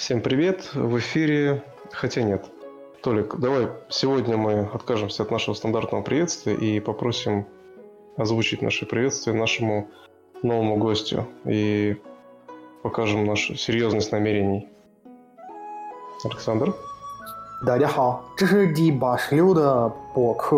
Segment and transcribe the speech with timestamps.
[0.00, 0.74] Всем привет!
[0.74, 1.64] В эфире...
[1.90, 2.44] Хотя нет.
[3.02, 7.46] Толик, давай сегодня мы откажемся от нашего стандартного приветствия и попросим
[8.18, 9.88] озвучить наше приветствие нашему
[10.42, 11.96] новому гостю и
[12.82, 14.68] покажем нашу серьезность намерений.
[16.24, 16.74] Александр?
[17.66, 20.56] 大家好，这是第八十六的播客《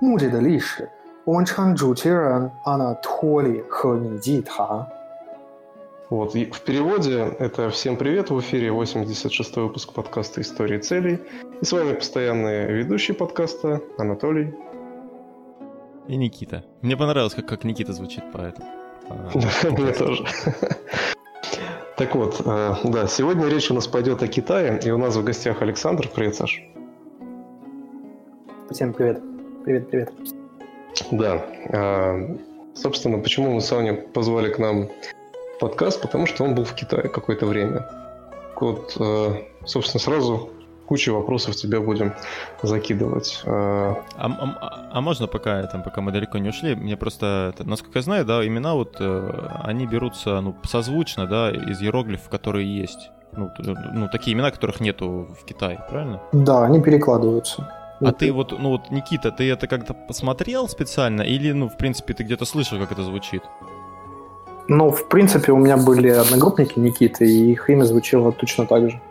[0.00, 0.82] 木里的历史》，
[1.24, 4.86] 我们称主持人安娜托里和尼基塔。
[6.11, 11.19] Вот, и в переводе это «Всем привет» в эфире 86 выпуск подкаста «Истории целей».
[11.61, 14.53] И с вами постоянные ведущие подкаста Анатолий.
[16.09, 16.65] И Никита.
[16.81, 18.67] Мне понравилось, как, как Никита звучит по этому.
[19.07, 20.25] по- Мне тоже.
[21.95, 25.23] Так вот, э, да, сегодня речь у нас пойдет о Китае, и у нас в
[25.23, 26.09] гостях Александр.
[26.13, 26.61] Привет, Саш.
[28.69, 29.21] Всем привет.
[29.63, 30.13] Привет, привет.
[31.09, 32.35] Да, э,
[32.75, 34.89] собственно, почему мы с вами позвали к нам
[35.61, 37.85] подкаст, потому что он был в Китае какое-то время.
[38.59, 40.49] Вот, э, собственно, сразу
[40.87, 42.13] кучу вопросов тебе будем
[42.63, 43.41] закидывать.
[43.45, 47.99] Э, А, а- а можно пока, там, пока мы далеко не ушли, мне просто, насколько
[47.99, 53.11] я знаю, да, имена вот, э, они берутся, ну, созвучно, да, из иероглифов, которые есть.
[53.37, 53.49] Ну,
[53.93, 56.19] ну, такие имена, которых нету в Китае, правильно?
[56.33, 57.67] Да, они перекладываются.
[58.03, 62.13] А ты вот, ну вот, Никита, ты это как-то посмотрел специально или, ну, в принципе,
[62.13, 63.43] ты где-то слышал, как это звучит?
[64.67, 69.01] Ну, в принципе, у меня были одногруппники Никиты, и их имя звучало точно так же.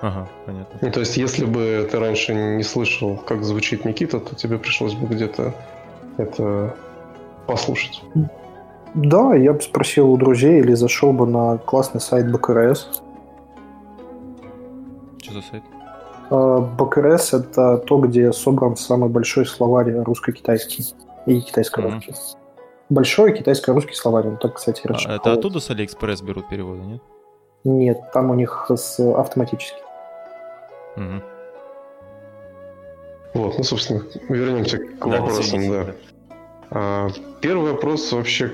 [0.00, 0.78] Ага, понятно.
[0.80, 4.94] ну, то есть, если бы ты раньше не слышал, как звучит Никита, то тебе пришлось
[4.94, 5.54] бы где-то
[6.18, 6.76] это
[7.46, 8.02] послушать.
[8.94, 13.02] Да, я бы спросил у друзей или зашел бы на классный сайт БКРС.
[15.22, 15.62] Что за сайт?
[16.30, 20.94] Э, БКРС— это то, где собран самый большой словарь русско-китайский
[21.26, 22.14] и китайско-русский.
[22.88, 27.02] Большой китайско-русский словарь, он так, кстати, А, это оттуда с Алиэкспресс берут переводы, нет?
[27.64, 29.78] Нет, там у них с автоматически.
[30.94, 31.22] Мгм.
[33.34, 35.86] Вот, ну, собственно, вернемся к Да, вопросам, да.
[36.70, 37.08] А,
[37.40, 38.50] первый вопрос вообще,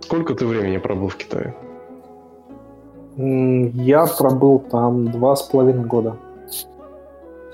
[0.00, 1.54] сколько ты времени пробыл в Китае?
[3.16, 6.16] Я пробыл там два с половиной года.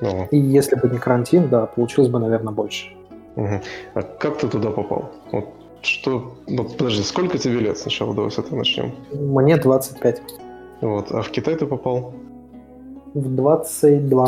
[0.02, 2.94] Ну, И если бы не карантин, да, получилось бы, наверное, больше.
[3.34, 3.62] мгм.
[3.94, 5.10] А как ты туда попал?
[5.32, 5.46] Вот
[5.86, 6.34] что...
[6.46, 8.14] Вот, подожди, сколько тебе лет сначала?
[8.14, 8.94] Давай с этого начнем.
[9.12, 10.22] Мне 25.
[10.80, 12.12] Вот, а в Китай ты попал?
[13.14, 14.26] В 22.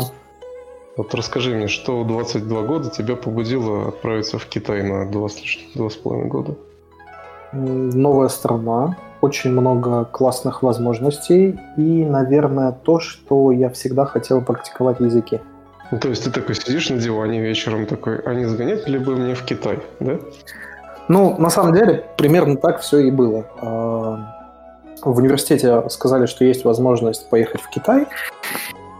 [0.97, 5.95] Вот расскажи мне, что в 22 года тебя побудило отправиться в Китай на два с
[5.95, 6.55] половиной года?
[7.53, 15.39] Новая страна, очень много классных возможностей и, наверное, то, что я всегда хотел практиковать языки.
[15.91, 19.15] Ну, то есть ты такой сидишь на диване вечером такой, а не сгонять ли бы
[19.15, 20.19] мне в Китай, да?
[21.09, 23.45] Ну, на самом деле, примерно так все и было.
[23.61, 24.35] А,
[25.01, 28.05] В университете сказали, что есть возможность поехать в Китай.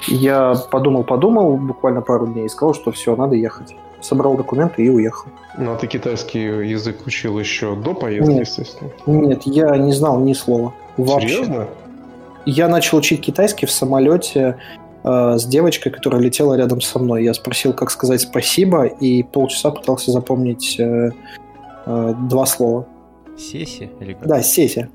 [0.08, 3.75] Я подумал-подумал, буквально пару дней, и сказал, что все, надо ехать.
[4.02, 5.28] Собрал документы и уехал.
[5.58, 8.48] Ну, а ты китайский язык учил еще до поездки, Нет.
[8.48, 8.92] естественно.
[9.06, 10.74] Нет, я не знал ни слова.
[10.98, 11.30] Вообще.
[11.30, 11.68] Серьезно?
[12.46, 14.58] Я начал учить китайский в самолете
[15.03, 17.24] э, с девочкой, которая летела рядом со мной.
[17.25, 21.12] Я спросил, как сказать спасибо, и полчаса пытался запомнить э,
[21.90, 22.86] э, два слова.
[23.38, 24.28] Сеси или как?
[24.28, 24.90] Да, сеся.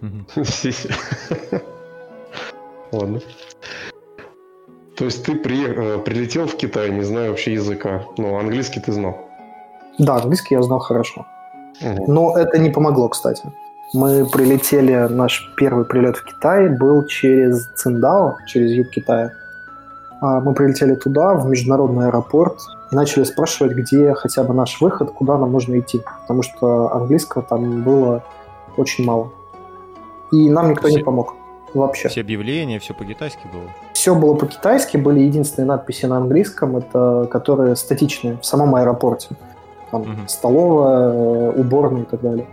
[0.00, 0.26] Мгм.
[0.44, 0.90] Сиси.
[2.92, 3.20] Ладно.
[4.96, 8.02] То есть ты приех- э, прилетел в Китай, не зная вообще языка.
[8.18, 9.16] Ну, английский ты знал.
[9.98, 11.24] Да, английский я знал хорошо.
[12.06, 13.42] Но это не помогло, кстати.
[13.94, 19.30] Мы прилетели, наш первый прилет в Китай был через Циндао, через юг Китая.
[20.20, 22.58] А, Мы прилетели туда, в международный аэропорт,
[22.92, 26.02] и начали спрашивать, где хотя бы наш выход, куда нам нужно идти.
[26.22, 28.22] Потому что английского там было
[28.76, 29.30] очень мало.
[30.30, 31.34] И нам никто не Все- помог.
[31.74, 32.08] Вообще.
[32.08, 33.62] Все объявления, все по-китайски было.
[33.94, 39.28] Все было по-китайски, были единственные надписи на английском, это которые статичные в самом аэропорте.
[39.90, 40.28] Там Мгм.
[40.28, 42.46] столовая, э, уборная и так далее.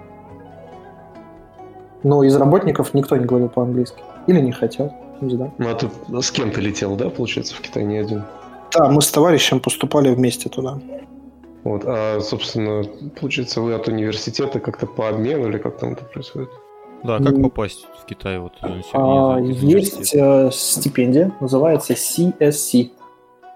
[2.03, 4.01] Но из работников никто не говорил по-английски.
[4.27, 5.51] Или не хотел, не знаю.
[5.57, 5.89] Ну, а ты
[6.21, 8.23] с кем ты летел, да, получается, в Китай не один?
[8.73, 10.79] Да, мы с товарищем поступали вместе туда.
[11.63, 12.83] Вот, а, собственно,
[13.19, 16.49] получается, вы от университета как-то по обмену или как там это происходит?
[17.03, 18.39] Да, как попасть в Китай?
[18.39, 22.91] Вот, э, А, есть э, стипендия, называется CSC.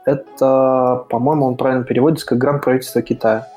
[0.05, 3.47] Это, по-моему, он правильно переводится как грант правительства Китая.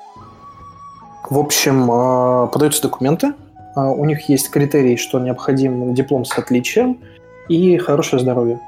[1.28, 3.34] В общем, э, подаются документы,
[3.76, 6.98] э, у них есть критерий, что необходим диплом с отличием
[7.48, 8.60] и хорошее здоровье.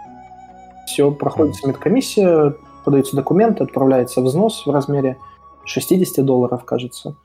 [0.87, 5.19] Все, проходит медкомиссия, подаются документы, отправляется взнос в размере
[5.65, 7.17] 60 долларов, кажется.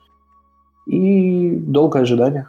[0.86, 2.48] И долгое ожидание.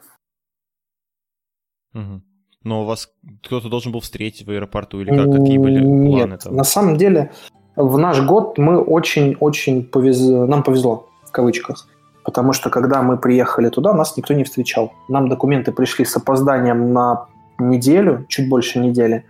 [1.94, 2.24] Мгм.
[2.63, 3.10] Но вас
[3.44, 5.31] кто-то должен был встретить в аэропорту или как?
[5.31, 6.56] Какие были планы Нет, там?
[6.56, 7.31] на самом деле
[7.75, 11.88] в наш год мы очень-очень повезло, нам повезло, в кавычках.
[12.24, 14.94] Потому что когда мы приехали туда, нас никто не встречал.
[15.07, 17.28] Нам документы пришли с опозданием на
[17.60, 19.25] неделю, чуть больше недели.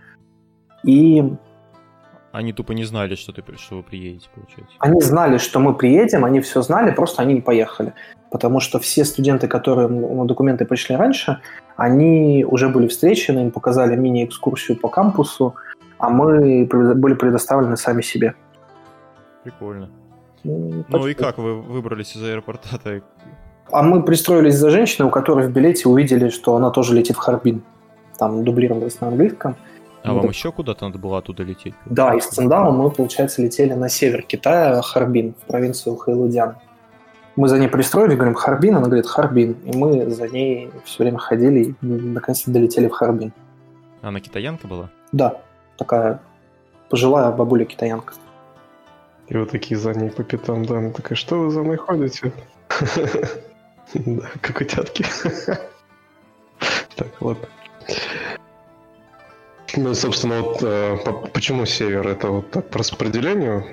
[0.82, 1.36] И
[2.36, 4.74] они тупо не знали, что, ты, что вы приедете, получается.
[4.78, 7.94] Они знали, что мы приедем, они все знали, просто они не поехали.
[8.30, 11.38] Потому что все студенты, которые на документы пришли раньше,
[11.76, 15.54] они уже были встречены, им показали мини-экскурсию по кампусу,
[15.98, 18.34] а мы были предоставлены сами себе.
[19.42, 19.88] Прикольно.
[20.44, 23.00] Ну, ну и как вы выбрались из аэропорта-то?
[23.72, 27.18] А мы пристроились за женщиной, у которой в билете увидели, что она тоже летит в
[27.18, 27.62] Харбин.
[28.16, 29.56] Там дублировалось на английском.
[30.06, 31.74] А вам еще куда-то надо было оттуда лететь?
[31.84, 36.56] Да, из Циндао мы, получается, летели на север Китая, Харбин, в провинцию Хэйлудян.
[37.34, 39.56] Мы за ней пристроились, говорим Харбин, она говорит Харбин.
[39.64, 43.32] И мы за ней все время ходили и наконец-то долетели в Харбин.
[44.00, 44.90] Она китаянка была?
[45.12, 45.40] Да,
[45.76, 46.20] такая
[46.88, 48.14] пожилая бабуля-китаянка.
[49.28, 52.32] И вот такие за ней по пятам, да, она такая, что вы за мной ходите?
[53.94, 55.04] Да, как утятки.
[56.96, 57.46] Так, ладно.
[59.76, 60.96] Ну, собственно, вот э,
[61.32, 62.08] почему север?
[62.08, 63.64] Это вот так по распределению?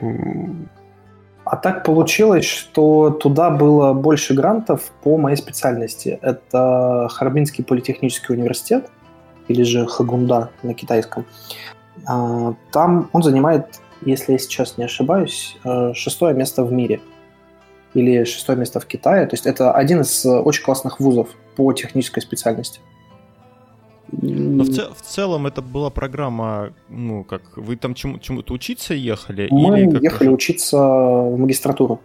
[1.45, 6.19] А так получилось, что туда было больше грантов по моей специальности.
[6.21, 8.89] Это Харбинский политехнический университет,
[9.47, 11.25] или же Хагунда на китайском.
[12.05, 17.01] А, там он занимает, если я сейчас не ошибаюсь, э, шестое место в мире.
[17.93, 19.25] Или шестое место в Китае.
[19.27, 22.79] То есть это один из очень классных вузов по технической специальности.
[24.21, 28.93] Но в, цел, в целом это была программа, ну, как, вы там чему- чему-то учиться
[28.93, 29.47] ехали?
[29.51, 31.99] Мы или как ехали учиться в магистратуру.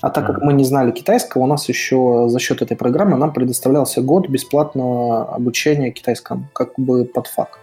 [0.00, 3.32] А так как мы не знали китайского, у нас еще за счет этой программы нам
[3.32, 7.58] предоставлялся год бесплатного обучения китайскому, как бы под фак.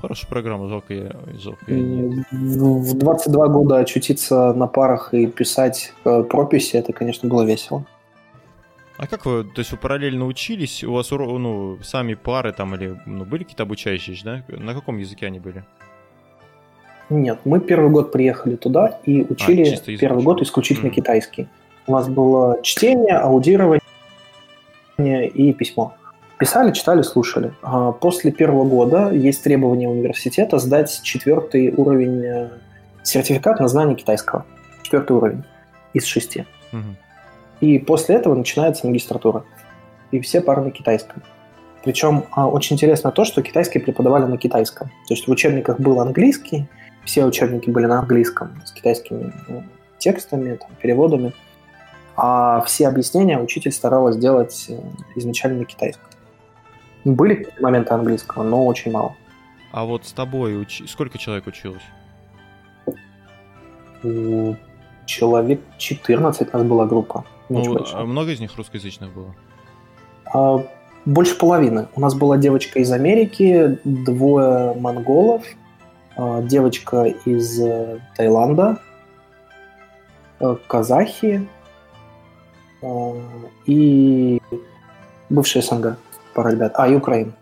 [0.00, 2.26] Хорошая программа, жалко я, жалко я нет.
[2.30, 7.84] В 22 года очутиться на парах и писать э, прописи, это, конечно, было весело.
[8.98, 12.98] А как вы, то есть вы параллельно учились, у вас ну, сами пары там или
[13.04, 14.42] ну, были какие-то обучающие, да?
[14.48, 15.64] На каком языке они были?
[17.10, 20.94] Нет, мы первый год приехали туда и а, учили а, первый год исключительно mm.
[20.94, 21.48] китайский.
[21.86, 23.80] У нас было чтение, аудирование
[24.98, 25.94] и письмо.
[26.38, 27.52] Писали, читали, слушали.
[27.62, 32.48] А после первого года есть требование университета сдать четвертый уровень э,
[33.02, 34.44] сертификат на знание китайского.
[34.82, 35.44] Четвертый уровень
[35.94, 36.44] из шести.
[36.72, 36.96] Угу.
[37.60, 39.44] И после этого начинается магистратура.
[40.10, 41.22] И все пары на китайском.
[41.84, 44.88] Причем а, очень интересно то, что китайские преподавали на китайском.
[45.06, 46.66] То есть в учебниках был английский,
[47.04, 49.62] все учебники были на английском с китайскими ну,
[49.98, 51.32] текстами, там, переводами.
[52.16, 54.80] А все объяснения учитель старалась делать э,
[55.14, 56.08] изначально на китайском.
[57.04, 59.14] Были моменты английского, но очень мало.
[59.70, 60.82] А вот с тобой уч...
[60.88, 61.82] сколько человек училось?
[65.06, 67.24] Человек 14 у нас была группа.
[67.48, 69.34] Ну, а много из них русскоязычных было?
[70.32, 70.66] А,
[71.04, 71.88] больше половины.
[71.94, 75.44] У нас была девочка из Америки, двое монголов,
[76.16, 78.80] а, девочка из э, Таиланда,
[80.40, 81.48] э, казахи
[82.82, 83.14] а,
[83.66, 84.40] и
[85.28, 85.98] бывшая СНГ
[86.36, 86.72] пара ребят.
[86.76, 87.32] А, и Украина.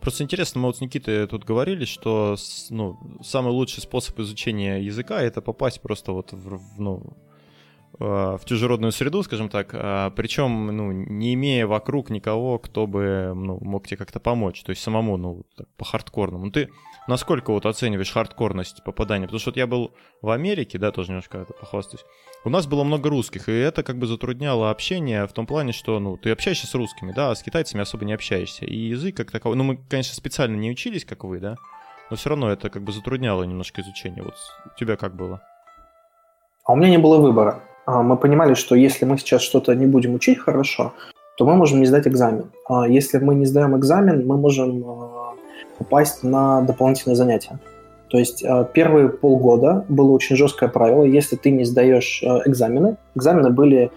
[0.00, 2.36] Просто интересно, мы вот с Никитой тут говорили, что
[2.68, 7.02] ну, самый лучший способ изучения языка это попасть просто вот в, ну,
[7.98, 13.58] в чужеродную среду, скажем так, а, причем, ну, не имея вокруг никого, кто бы, ну,
[13.60, 15.44] мог тебе как-то помочь, то есть самому, ну,
[15.76, 16.46] по хардкорному.
[16.46, 16.70] Ну, ты
[17.06, 19.26] насколько вот оцениваешь хардкорность попадания?
[19.26, 22.04] Потому что вот я был в Америке, да, тоже немножко это похвастаюсь,
[22.44, 25.98] у нас было много русских, и это как бы затрудняло общение в том плане, что,
[26.00, 28.64] ну, ты общаешься с русскими, да, а с китайцами особо не общаешься.
[28.64, 31.56] И язык как таковой, ну, мы, конечно, специально не учились, как вы, да,
[32.10, 34.22] но все равно это как бы затрудняло немножко изучение.
[34.22, 34.34] Вот
[34.66, 35.40] у тебя как было?
[36.64, 37.62] А у меня не было выбора.
[37.86, 40.94] А, мы понимали, что если мы сейчас что-то не будем учить хорошо,
[41.36, 42.50] то мы можем не сдать экзамен.
[42.68, 45.34] А если мы не сдаем экзамен, мы можем а,
[45.78, 47.58] попасть на дополнительные занятия.
[48.08, 53.90] То есть первые полгода было очень жесткое правило, если ты не сдаешь экзамены, экзамены были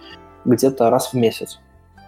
[0.44, 1.60] где-то раз в месяц,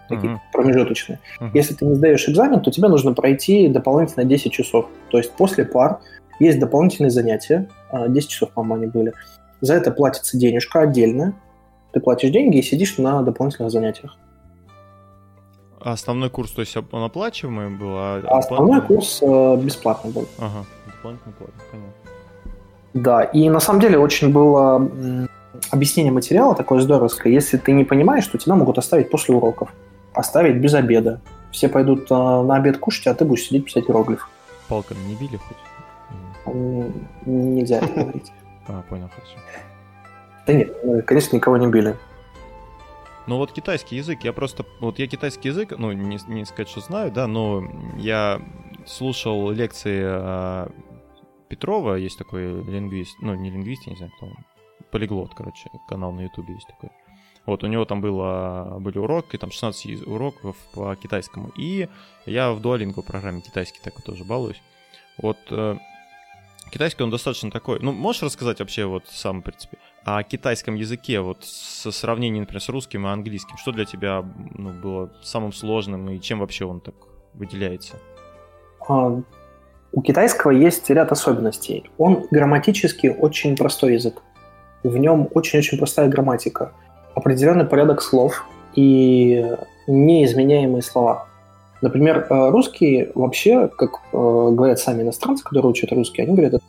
[0.09, 0.39] такие uh-huh.
[0.51, 1.19] промежуточные.
[1.39, 1.49] Uh-huh.
[1.53, 4.87] Если ты не сдаешь экзамен, то тебе нужно пройти дополнительно 10 часов.
[5.09, 5.99] То есть после пар
[6.39, 9.13] есть дополнительные занятия, 10 часов, по-моему, они были.
[9.61, 11.33] За это платится денежка отдельно,
[11.91, 14.17] ты платишь деньги и сидишь на дополнительных занятиях.
[15.79, 17.97] А основной курс, то есть он оплачиваемый был?
[17.97, 20.27] А, а основной курс э, бесплатный был.
[20.37, 21.93] Ага, дополнительно платный, понятно.
[22.93, 24.89] Да, и на самом деле очень было
[25.71, 27.31] объяснение материала такое здоровское.
[27.31, 29.73] Если ты не понимаешь, то тебя могут оставить после уроков.
[30.13, 31.21] Оставить без обеда.
[31.51, 34.29] Все пойдут э, на обед кушать, а ты будешь сидеть писать иероглиф.
[34.67, 35.57] палками не били хоть?
[37.25, 38.31] Нельзя это говорить.
[38.67, 39.37] А, понял, хорошо.
[40.47, 41.95] Да нет, конечно, никого не били.
[43.27, 46.81] Ну вот китайский язык, я просто, вот я китайский язык, ну не, не сказать, что
[46.81, 47.63] знаю, да, но
[47.97, 48.41] я
[48.87, 50.71] слушал лекции а,
[51.47, 54.37] Петрова, есть такой лингвист, ну не лингвист, я не знаю, кто он,
[54.89, 56.89] полиглот, короче, канал на ютубе есть такой.
[57.45, 61.51] Вот, у него там было, были уроки, там 16 уроков по китайскому.
[61.57, 61.89] И
[62.25, 64.61] я в Duolingo программе китайский так тоже балуюсь.
[65.17, 65.77] Вот э,
[66.71, 67.79] китайский, он достаточно такой...
[67.79, 72.61] Ну, можешь рассказать вообще вот сам, в принципе, о китайском языке, вот со сравнением, например,
[72.61, 73.57] с русским и английским?
[73.57, 74.23] Что для тебя
[74.57, 76.95] ну, было самым сложным и чем вообще он так
[77.33, 77.95] выделяется?
[78.87, 79.21] А,
[79.93, 81.89] у китайского есть ряд особенностей.
[81.97, 84.21] Он грамматически очень простой язык.
[84.83, 86.73] В нем очень-очень простая грамматика
[87.13, 89.45] определенный порядок слов и
[89.87, 91.27] неизменяемые слова.
[91.81, 96.61] Например, э, русский вообще, как э, говорят сами иностранцы, которые учат русский, они говорят,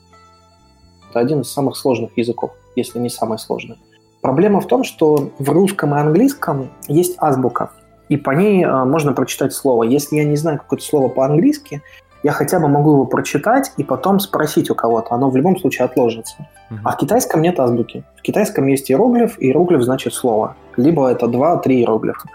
[1.13, 3.77] это один из самых сложных языков, если не самый сложный.
[4.23, 7.71] Проблема в том, что в русском и английском есть азбука,
[8.09, 9.85] и по ней э, можно прочитать слово.
[9.85, 11.83] Если я не знаю какое-то слово по-английски,
[12.23, 15.15] я хотя бы могу его прочитать и потом спросить у кого-то.
[15.15, 16.37] Оно в любом случае отложится.
[16.71, 16.77] Uh-huh.
[16.85, 18.05] А в китайском нет азбуки.
[18.17, 20.57] В китайском есть иероглиф, иероглиф значит слово.
[20.77, 22.29] Либо это два-три иероглифа.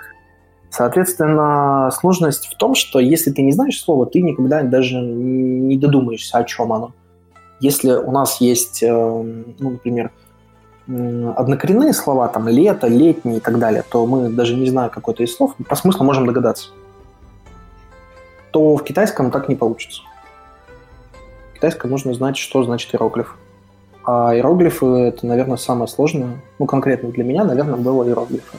[0.69, 6.37] Соответственно, сложность в том, что если ты не знаешь слово, ты никогда даже не додумаешься,
[6.37, 6.91] о чем оно.
[7.59, 10.11] Если у нас есть, э, ну, например,
[10.87, 15.35] однокоренные слова, там, лето, летний и так далее, то мы даже не зная какой-то из
[15.35, 16.69] слов, по смыслу можем догадаться
[18.57, 20.01] то в китайском так не получится.
[21.51, 23.37] В китайском нужно знать, что значит иероглиф.
[24.03, 26.41] А иероглифы— это, наверное, самое сложное.
[26.57, 28.57] Ну, конкретно для меня, наверное, было иероглифы.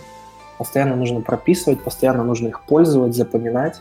[0.56, 3.80] Постоянно нужно прописывать, постоянно нужно их пользовать, запоминать.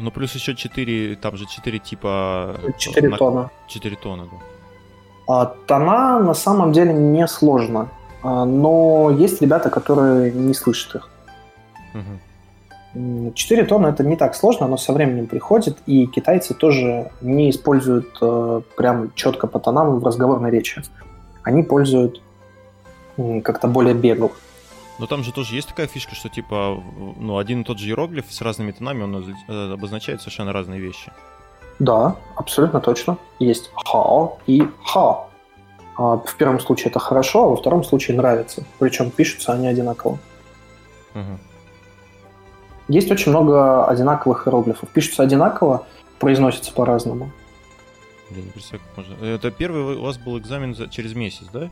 [0.00, 2.56] Ну, плюс еще четыре, там же четыре типа...
[2.78, 3.16] Четыре на...
[3.16, 3.50] тона.
[3.68, 4.38] Четыре тона, да.
[5.26, 7.88] А, тона на самом деле не сложно,
[8.22, 11.08] а, но есть ребята, которые не слышат их.
[11.94, 12.18] Угу.
[13.34, 18.18] 4 тонны это не так сложно, но со временем приходит, и китайцы тоже не используют
[18.20, 20.82] э, прям четко по тонам в разговорной речи.
[21.44, 22.20] Они пользуют
[23.16, 24.32] э, как-то более беглых.
[25.00, 26.82] Но там же тоже есть такая фишка, что типа
[27.16, 31.10] ну, один и тот же иероглиф с разными тонами, он э, обозначает совершенно разные вещи.
[31.78, 33.16] Да, абсолютно точно.
[33.38, 35.24] Есть хао и ха.
[35.96, 38.62] А, в первом случае это хорошо, а во втором случае нравится.
[38.78, 40.18] Причем пишутся они одинаково.
[41.14, 41.38] Угу.
[42.88, 44.90] Есть очень много одинаковых иероглифов.
[44.90, 45.86] Пишутся одинаково,
[46.18, 47.30] произносятся по-разному.
[48.28, 49.24] Я не представляю, как можно.
[49.24, 51.70] Это первый у вас был экзамен за, через месяц, да?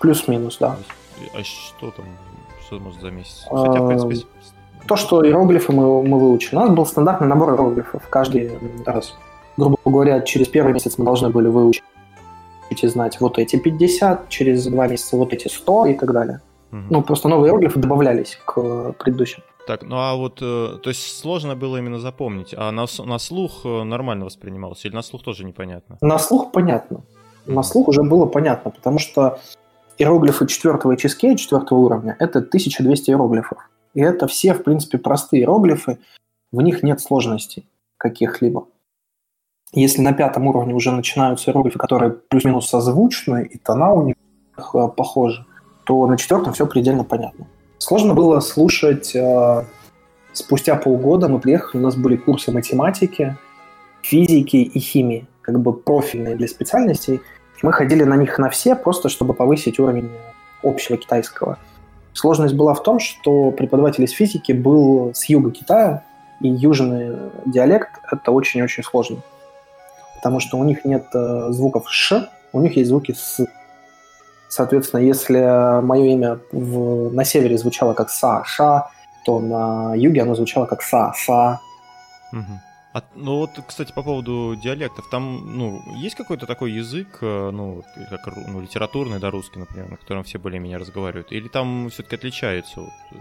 [0.00, 0.76] Плюс-минус, да.
[1.34, 2.06] А что там?
[2.66, 3.46] Что может за месяц?
[3.48, 4.26] Хотя, в принципе...
[4.86, 6.56] То, что иероглифы мы, мы выучили.
[6.56, 8.52] У нас был стандартный набор иероглифов каждый
[8.84, 9.16] раз.
[9.56, 11.82] Грубо говоря, через первый месяц мы должны были выучить
[12.70, 16.40] и знать вот эти 50, через два месяца вот эти 100 и так далее.
[16.72, 16.80] Угу.
[16.90, 19.42] Ну, просто новые иероглифы добавлялись к предыдущим.
[19.66, 23.62] Так, ну а вот, э, то есть сложно было именно запомнить, а на, на слух
[23.64, 25.98] э, нормально воспринималось или на слух тоже непонятно?
[26.00, 27.00] На слух понятно.
[27.46, 29.40] На слух уже было понятно, потому что
[29.98, 33.58] иероглифы четвертого HSK, четвертого уровня, это 1200 иероглифов.
[33.94, 35.98] И это все, в принципе, простые иероглифы,
[36.52, 38.68] в них нет сложностей каких-либо.
[39.72, 44.16] Если на пятом уровне уже начинаются иероглифы, которые плюс-минус созвучны, и тона у них
[44.56, 45.44] э, похожи,
[45.84, 47.46] то на четвертом все предельно понятно.
[47.78, 49.64] Сложно было слушать э,
[50.32, 53.36] спустя полгода мы приехали, у нас были курсы математики,
[54.02, 57.20] физики и химии, как бы профильные для специальностей.
[57.62, 60.10] Мы ходили на них на все, просто чтобы повысить уровень
[60.62, 61.58] общего китайского.
[62.12, 66.02] Сложность была в том, что преподаватель из физики был с юга Китая,
[66.40, 69.18] и южный диалект— это очень-очень сложно.
[70.16, 73.44] Потому что у них нет э, звуков «ш», у них есть звуки «с».
[74.48, 78.88] Соответственно, если мое имя в, на севере звучало как Саша,
[79.24, 81.58] то на юге оно звучало как Са-Са.
[82.32, 82.60] Угу.
[82.96, 87.82] А, ну вот, кстати, по поводу диалектов, там, ну, есть какой-то такой язык, э, ну,
[88.10, 92.80] как ну, литературный, да, русский, например, на котором все более-менее разговаривают, или там все-таки отличается?
[92.80, 92.90] Вот?
[93.12, 93.16] Э?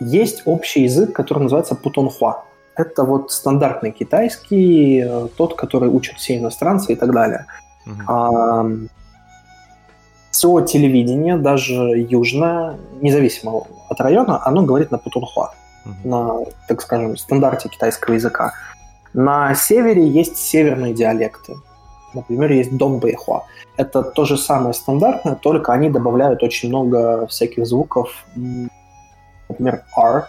[0.00, 2.44] Есть общий язык, который называется путонхуа.
[2.74, 7.44] Это вот стандартный китайский, э, тот, который учат все иностранцы и так далее.
[7.84, 8.02] Угу.
[8.08, 8.66] А,
[10.30, 11.74] все телевидение, даже
[12.08, 15.52] южное, независимо от района, оно говорит на путунхуа,
[15.84, 16.08] mm-hmm.
[16.08, 18.54] на, так скажем, стандарте китайского языка.
[19.14, 21.56] На севере есть северные диалекты.
[22.14, 23.42] Например, есть донбэйхуа.
[23.76, 28.24] Это то же самое стандартное, только они добавляют очень много всяких звуков,
[29.48, 30.28] например, R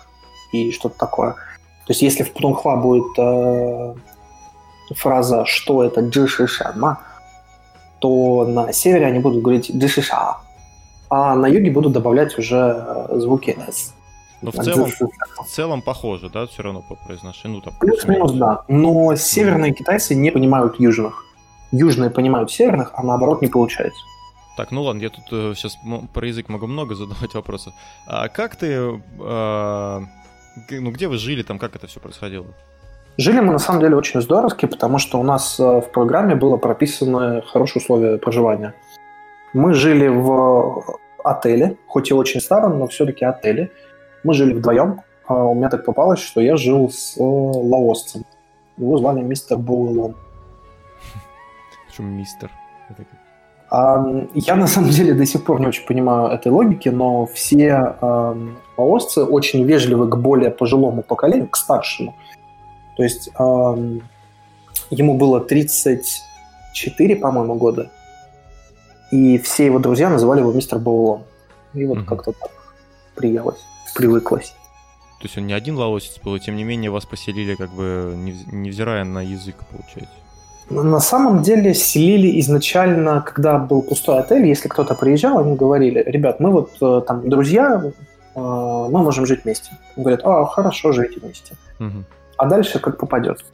[0.54, 1.32] и что-то такое.
[1.32, 3.96] То есть если в путунхуа будет э,
[4.96, 7.00] фраза «что это джишишама»,
[8.00, 10.38] то на севере они будут говорить джишиша,
[11.10, 13.93] а на юге будут добавлять уже э, звуки «с».
[14.44, 17.58] Но в целом, в целом похоже, да, все равно по произношению.
[17.58, 18.64] Ну, там, Плюс-минус, да.
[18.68, 21.26] Но северные китайцы не понимают южных.
[21.72, 24.02] Южные понимают северных, а наоборот не получается.
[24.58, 25.78] Так, ну ладно, я тут э, сейчас
[26.14, 27.74] про язык могу много задавать вопросов.
[28.06, 30.00] А как ты, э,
[30.72, 32.46] ну где вы жили там, как это все происходило?
[33.18, 36.58] Жили мы на самом деле очень здоровски, потому что у нас э, в программе было
[36.58, 38.74] прописаны хорошие условия проживания.
[39.54, 40.84] Мы жили в
[41.24, 43.72] отеле, хоть и очень старом, но все-таки отеле.
[44.24, 45.02] Мы жили вдвоем.
[45.26, 48.26] А у меня так попалось, что я жил с э, лаосцем.
[48.78, 50.16] Его звали мистер Боуэлон.
[51.88, 52.52] Почему мистер?
[54.36, 58.36] Я на самом деле до сих пор не очень понимаю этой логики, но все э,
[58.78, 62.16] лаосцы очень вежливы к более пожилому поколению, к старшему.
[62.98, 64.00] То есть э,
[64.92, 67.90] ему было 34, по-моему, года,
[69.12, 71.24] и все его друзья называли его мистер Боулон.
[71.74, 72.06] И вот mm-hmm.
[72.06, 72.52] как-то так
[73.16, 73.60] приелось,
[73.96, 74.56] привыклось.
[75.20, 78.14] То есть он не один лаосец был, и тем не менее вас поселили, как бы
[78.52, 80.16] невзирая на язык, получается.
[80.70, 86.40] На самом деле селили изначально, когда был пустой отель, если кто-то приезжал, они говорили, ребят,
[86.40, 89.72] мы вот э, там друзья, э, мы можем жить вместе.
[89.96, 91.56] Говорят, а, хорошо, живите вместе.
[91.80, 92.04] Угу.
[92.38, 93.46] А дальше как попадет.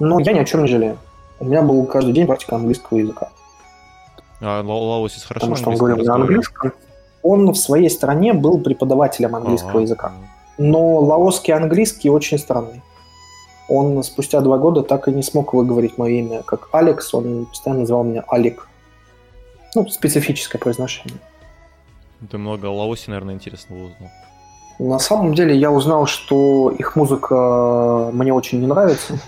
[0.00, 0.98] Но я ни о чем не жалею.
[1.40, 3.30] У меня был каждый день практика английского языка.
[4.40, 6.72] А Лаосис хорошо Потому что он говорил на английском.
[7.22, 9.80] Он в своей стране был преподавателем английского ага.
[9.80, 10.12] языка.
[10.58, 12.82] Но лаосский английский очень странный
[13.68, 17.82] он спустя два года так и не смог выговорить мое имя как Алекс, он постоянно
[17.82, 18.66] называл меня Алик.
[19.74, 21.20] Ну, специфическое произношение.
[22.30, 24.10] Ты много о Лаосе, наверное, интересного узнал.
[24.78, 29.18] На самом деле я узнал, что их музыка мне очень не нравится.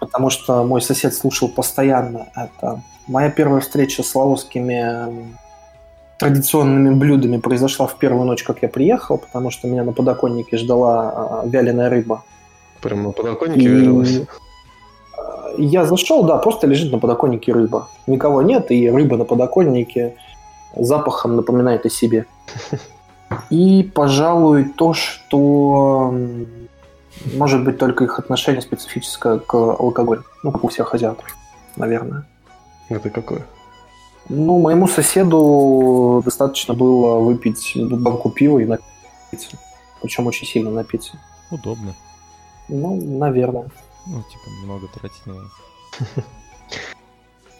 [0.00, 2.82] Потому что мой сосед слушал постоянно это.
[3.08, 5.36] Моя первая встреча с лаосскими
[6.18, 11.10] традиционными блюдами произошла в первую ночь, как я приехал, потому что меня на подоконнике ждала
[11.10, 12.24] а, вяленая рыба.
[12.80, 14.26] Прям на подоконнике и...
[15.56, 17.88] Я зашел, да, просто лежит на подоконнике рыба.
[18.06, 20.16] Никого нет, и рыба на подоконнике
[20.76, 22.26] запахом напоминает о себе.
[23.50, 26.14] И, пожалуй, то, что
[27.34, 30.24] может быть только их отношение специфическое к алкоголю.
[30.42, 31.26] Ну, как у всех азиатов,
[31.76, 32.26] наверное.
[32.88, 33.44] Это какое?
[34.28, 39.58] Ну, моему соседу достаточно было выпить банку пива и напиться.
[40.00, 41.18] Причем очень сильно напиться.
[41.50, 41.94] Удобно.
[42.68, 43.70] Ну, наверное.
[44.06, 45.48] Ну, типа, много тратить надо.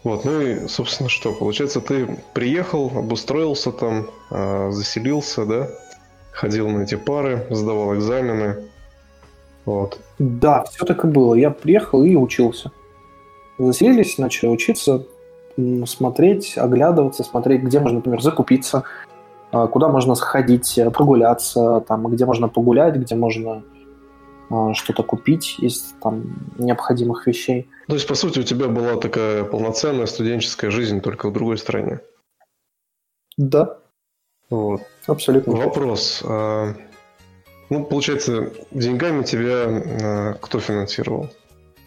[0.04, 1.32] Вот, ну и, собственно, что?
[1.32, 5.70] Получается, ты приехал, обустроился там, а, заселился, да?
[6.30, 8.68] Ходил на эти пары, сдавал экзамены.
[9.64, 9.98] Вот.
[10.18, 11.34] Да, все так и было.
[11.34, 12.70] Я приехал и учился.
[13.56, 15.06] Заселились, начали учиться,
[15.86, 18.84] смотреть, оглядываться, смотреть, где можно, например, закупиться,
[19.52, 23.62] а, куда можно сходить, прогуляться, там, где можно погулять, где можно
[24.50, 26.24] а, что-то купить из там,
[26.58, 27.68] необходимых вещей.
[27.86, 32.00] То есть, по сути, у тебя была такая полноценная студенческая жизнь, только в другой стране.
[33.36, 33.78] Да.
[34.50, 34.82] Вот.
[35.06, 35.54] Абсолютно.
[35.54, 36.22] Вопрос.
[36.26, 36.74] А,
[37.70, 41.30] ну, получается, деньгами тебя кто финансировал?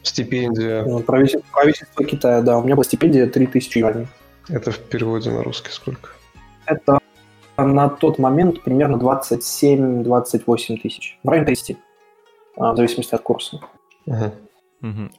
[0.07, 0.83] Стипендия?
[0.83, 2.57] Ну, правительство, правительство Китая, да.
[2.57, 4.07] У меня была стипендия 3000 юаней.
[4.49, 6.09] Это в переводе на русский сколько?
[6.65, 6.99] Это
[7.57, 11.19] на тот момент примерно 27-28 тысяч.
[11.23, 11.77] В районе 30.
[12.57, 13.61] А, в зависимости от курса.
[14.05, 14.31] Угу.
[14.81, 15.09] Угу.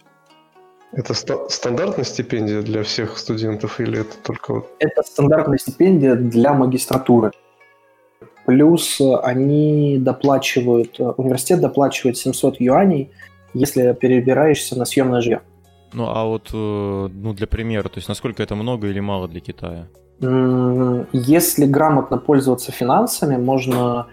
[0.92, 4.70] Это ста- стандартная стипендия для всех студентов или это только вот...
[4.79, 7.33] Это стандартная стипендия для магистратуры.
[8.46, 13.11] Плюс они доплачивают, университет доплачивает 700 юаней,
[13.54, 15.40] если перебираешься на съемное жилье.
[15.92, 19.40] Ну, а вот, э, ну, для примера, то есть насколько это много или мало для
[19.40, 19.88] Китая?
[20.20, 24.08] Если грамотно пользоваться финансами, можно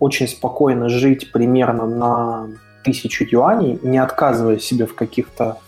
[0.00, 2.48] очень спокойно жить примерно на
[2.82, 5.58] тысячу юаней, не отказывая себе в каких-то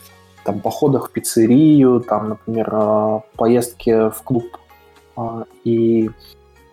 [0.45, 4.59] там походах в пиццерию, там, например, э, поездки в клуб
[5.17, 6.11] э, и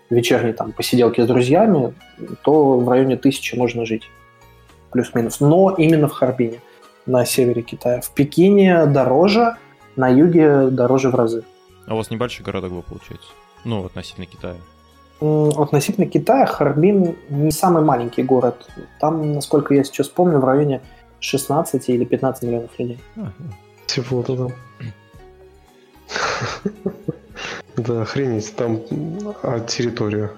[0.10, 1.94] вечерние там посиделки с друзьями,
[2.44, 4.10] то в районе тысячи можно жить.
[4.94, 5.40] Плюс-минус.
[5.40, 6.62] Но именно в Харбине,
[7.06, 8.02] на севере Китая.
[8.02, 9.58] В Пекине дороже,
[9.96, 11.44] на юге дороже в разы.
[11.88, 13.28] А у вас небольшой городок был, получается?
[13.66, 14.56] Ну, относительно Китая
[15.24, 18.68] относительно Китая Харбин не самый маленький город.
[19.00, 20.82] Там, насколько я сейчас помню, в районе
[21.20, 23.00] 16 или 15 миллионов людей.
[23.88, 24.52] Всего-то там.
[27.76, 28.82] Да, охренеть, там
[29.42, 30.30] а территория?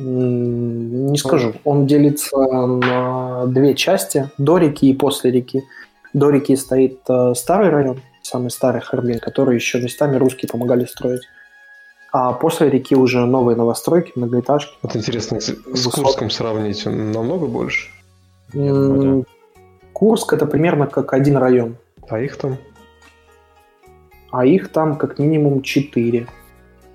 [0.00, 1.54] Не скажу.
[1.64, 5.64] Он делится на две части, до реки и после реки.
[6.12, 11.22] До реки стоит э, старый район, самый старый Харбин, который еще местами русские помогали строить.
[12.12, 14.72] А после реки уже новые новостройки, многоэтажки.
[14.82, 15.94] Вот интересно, с Высот...
[15.94, 17.90] Курском сравнить, он намного больше?
[18.54, 19.26] М-
[19.92, 21.76] Курск это примерно как один район.
[22.08, 22.56] А их там?
[24.30, 26.28] А их там как минимум четыре.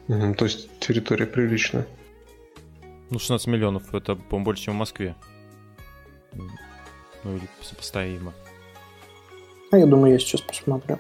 [0.08, 1.86] Угу, то есть территория приличная.
[3.10, 5.16] Ну, 16 миллионов, это, по-моему, больше, чем в Москве.
[7.24, 8.34] Ну, или сопоставимо.
[9.72, 11.00] А я думаю, я сейчас посмотрю.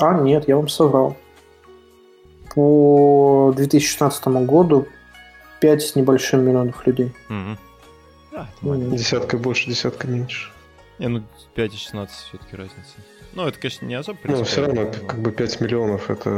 [0.00, 1.16] А, нет, я вам соврал.
[2.54, 4.86] По 2016 году
[5.60, 7.12] 5 с небольшим миллионов людей.
[7.28, 7.58] Угу.
[8.32, 10.50] А, десятка больше, десятка меньше.
[10.98, 11.22] Не, ну
[11.54, 12.96] 5 и 16 все-таки разница.
[13.34, 15.06] Ну, это, конечно, не особо Ну, все равно, но...
[15.06, 16.30] как бы 5 миллионов, это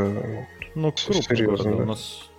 [0.75, 1.83] ну, крупно, серьезно, да.
[1.83, 2.30] У нас,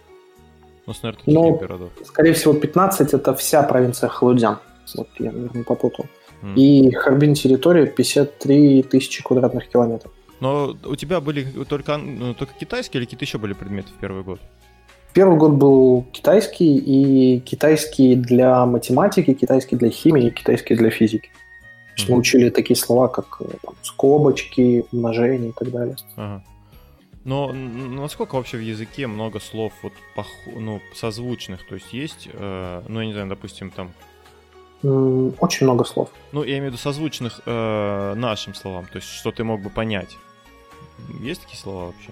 [0.92, 1.90] у нас, наверное, таких Но, городов.
[2.06, 4.58] Скорее всего, 15 это вся провинция Халудян.
[4.96, 6.06] Вот я, наверное, попутал.
[6.42, 6.56] Mm.
[6.56, 10.12] И Харбин территория 53 тысячи квадратных километров.
[10.40, 14.24] Но у тебя были только, ну, только китайские или какие-то еще были предметы в первый
[14.24, 14.40] год?
[15.14, 21.30] Первый год был китайский, и китайский для математики, китайский для химии, китайский для физики.
[21.30, 22.06] Mm-hmm.
[22.10, 25.96] Мы учили такие слова, как э, там, скобочки, умножение и так далее.
[26.16, 26.44] Ага.
[27.24, 30.28] Но насколько вообще в языке много слов вот пох...
[30.48, 31.66] ну, созвучных?
[31.68, 33.92] То есть есть, э, ну, я не знаю, допустим, там...
[34.84, 36.10] Очень много слов.
[36.32, 39.70] Ну, я имею в виду созвучных э, нашим словам, то есть что ты мог бы
[39.70, 40.18] понять.
[41.20, 42.12] Есть такие слова вообще?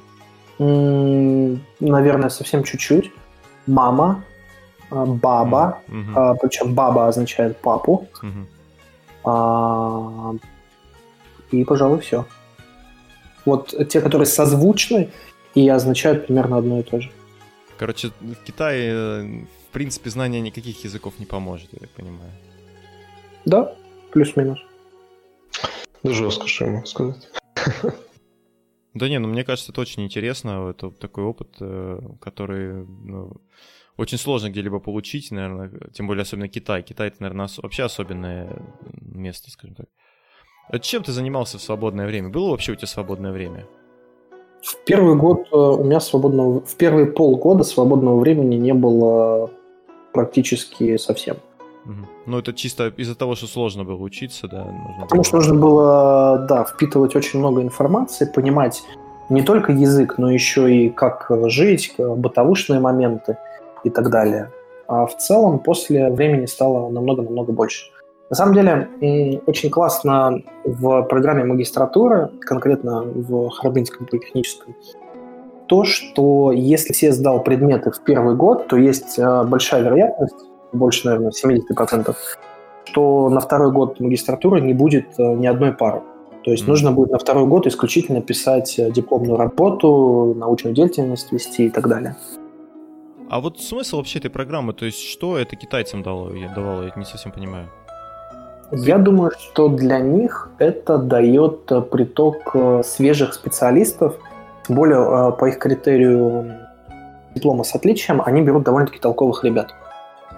[1.79, 3.11] Наверное, совсем чуть-чуть.
[3.65, 4.23] Мама,
[4.91, 6.37] э, баба, mm-hmm.
[6.41, 8.07] причем баба означает папу.
[8.21, 8.45] Mm-hmm.
[11.51, 12.25] И, пожалуй, все.
[13.49, 15.09] Вот те, которые созвучны
[15.55, 17.11] и означают примерно одно и то же.
[17.77, 19.23] Короче, в Китае, э,
[19.69, 22.31] в принципе, знание никаких языков не поможет, я так понимаю.
[23.45, 23.73] Да,
[24.11, 24.59] плюс-минус.
[26.03, 27.29] Да жестко, что я могу сказать.
[28.95, 30.69] Да не, ну мне кажется, это очень интересно.
[30.69, 33.31] Это такой опыт, э, который ну,
[33.97, 36.83] очень сложно где-либо получить, наверное, тем более особенно Китай.
[36.83, 38.49] Китай это, наверное, вообще особенное
[39.01, 39.87] место, скажем так.
[40.81, 42.29] Чем ты занимался в свободное время?
[42.29, 43.65] Было вообще у тебя свободное время?
[44.61, 46.61] В первый год э, у меня свободного...
[46.61, 49.49] В первые полгода свободного времени не было
[50.13, 51.37] практически совсем.
[52.25, 54.65] Ну, это чисто из-за того, что сложно было учиться, да?
[54.65, 55.23] Нужно Потому было...
[55.23, 58.83] что нужно было, да, впитывать очень много информации, понимать
[59.29, 63.37] не только язык, но еще и как жить, бытовушные моменты
[63.83, 64.51] и так далее.
[64.87, 67.91] А в целом после времени стало намного-намного больше.
[68.29, 68.89] На самом деле,
[69.47, 74.75] очень классно в программе магистратуры, конкретно в Харбинском политехническом,
[75.69, 80.35] то, что если все сдал предметы в первый год, то есть э, большая вероятность,
[80.73, 82.15] больше, наверное, 70%,
[82.85, 86.01] что на второй год магистратуры не будет э, ни одной пары.
[86.43, 86.67] То есть mm-hmm.
[86.67, 91.87] нужно будет на второй год исключительно писать э, дипломную работу, научную деятельность вести и так
[91.87, 92.15] далее.
[93.29, 96.93] А вот смысл вообще этой программы, то есть что это китайцам дало, я давало, я
[96.95, 97.69] не совсем понимаю.
[98.71, 104.15] Я думаю, что для них это дает э, приток э, свежих специалистов.
[104.67, 106.67] Тем более, э, по их критерию
[107.33, 109.69] диплома с отличием, они берут довольно-таки толковых ребят.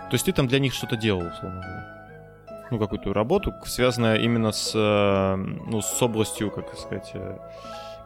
[0.09, 2.67] То есть ты там для них что-то делал, условно говоря?
[2.71, 7.13] Ну, какую-то работу, связанную именно с, ну, с областью, как сказать,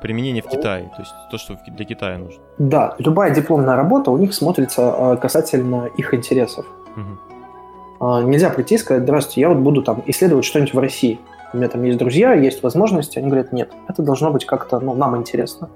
[0.02, 2.42] применения в Китае, то есть то, что для Китая нужно.
[2.58, 6.66] Да, любая дипломная работа у них смотрится касательно их интересов.
[6.96, 7.35] Угу.
[8.00, 11.20] А, нельзя прийти и сказать, здравствуйте, я вот буду там исследовать что-нибудь в России.
[11.54, 13.20] У меня там есть друзья, есть возможности.
[13.20, 15.70] Они говорят, нет, это должно быть как-то, ну, нам интересно.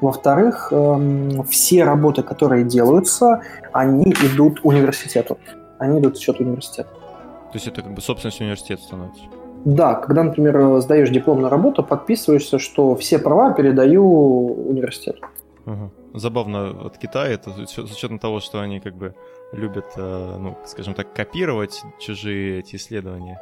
[0.00, 3.40] Во-вторых, эм, все работы, которые делаются,
[3.72, 5.38] они идут университету.
[5.78, 6.90] Они идут в счет университета.
[6.90, 9.22] То есть это как бы собственность университета становится?
[9.64, 15.26] Да, когда, например, сдаешь дипломную работу, подписываешься, что все права передаю университету.
[15.64, 15.90] Угу.
[16.14, 19.14] Забавно от Китая, это с учетом того, что они как бы
[19.52, 23.40] любят, э, ну, скажем так, копировать чужие эти исследования,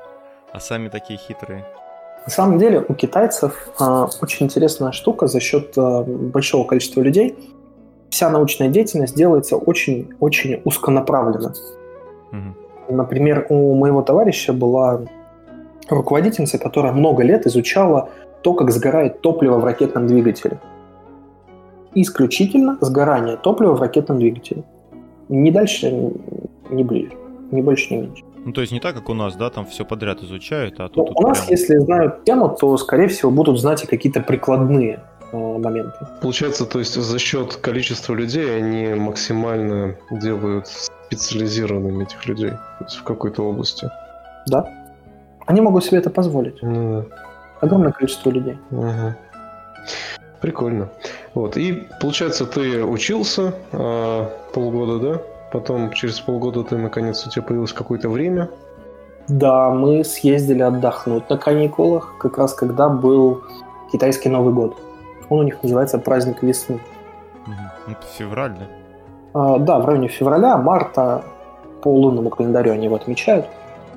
[0.52, 1.64] а сами такие хитрые.
[2.24, 7.36] На самом деле у китайцев э, очень интересная штука за счет э, большого количества людей.
[8.10, 11.52] Вся научная деятельность делается очень-очень узконаправленно.
[12.32, 12.94] Угу.
[12.94, 15.02] Например, у моего товарища была
[15.88, 18.08] руководительница, которая много лет изучала
[18.42, 20.60] то, как сгорает топливо в ракетном двигателе.
[21.94, 24.64] Исключительно сгорание топлива в ракетном двигателе.
[25.28, 25.90] Не дальше,
[26.70, 27.12] не ближе.
[27.50, 28.24] Не больше, не меньше.
[28.44, 31.08] Ну, то есть не так, как у нас, да, там все подряд изучают, а тут...
[31.08, 31.50] Ну, у нас, прям...
[31.50, 35.00] если знают тему, то, скорее всего, будут знать и какие-то прикладные
[35.32, 36.06] э, моменты.
[36.20, 42.96] Получается, то есть за счет количества людей они максимально делают специализированными этих людей то есть
[42.96, 43.88] в какой-то области.
[44.46, 44.68] Да.
[45.46, 46.62] Они могут себе это позволить.
[46.62, 47.16] Ну, да.
[47.60, 48.58] огромное количество людей.
[48.70, 49.14] Угу.
[50.44, 50.90] Прикольно.
[51.32, 51.56] Вот.
[51.56, 55.22] И получается, ты учился э, полгода, да?
[55.50, 58.50] Потом через полгода ты наконец у тебя появилось какое-то время.
[59.26, 63.42] Да, мы съездили отдохнуть на каникулах, как раз когда был
[63.90, 64.76] китайский Новый год.
[65.30, 66.78] Он у них называется праздник весны.
[67.88, 68.66] Это февраль, да?
[69.32, 71.24] А, да, в районе февраля, марта
[71.80, 73.46] по лунному календарю они его отмечают.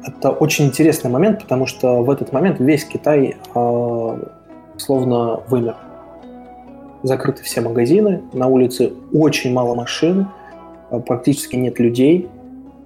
[0.01, 4.17] Это очень интересный момент, потому что в этот момент весь Китай э,
[4.77, 5.75] словно вымер.
[7.03, 10.27] Закрыты все магазины, на улице очень мало машин,
[10.89, 12.27] э, практически нет людей,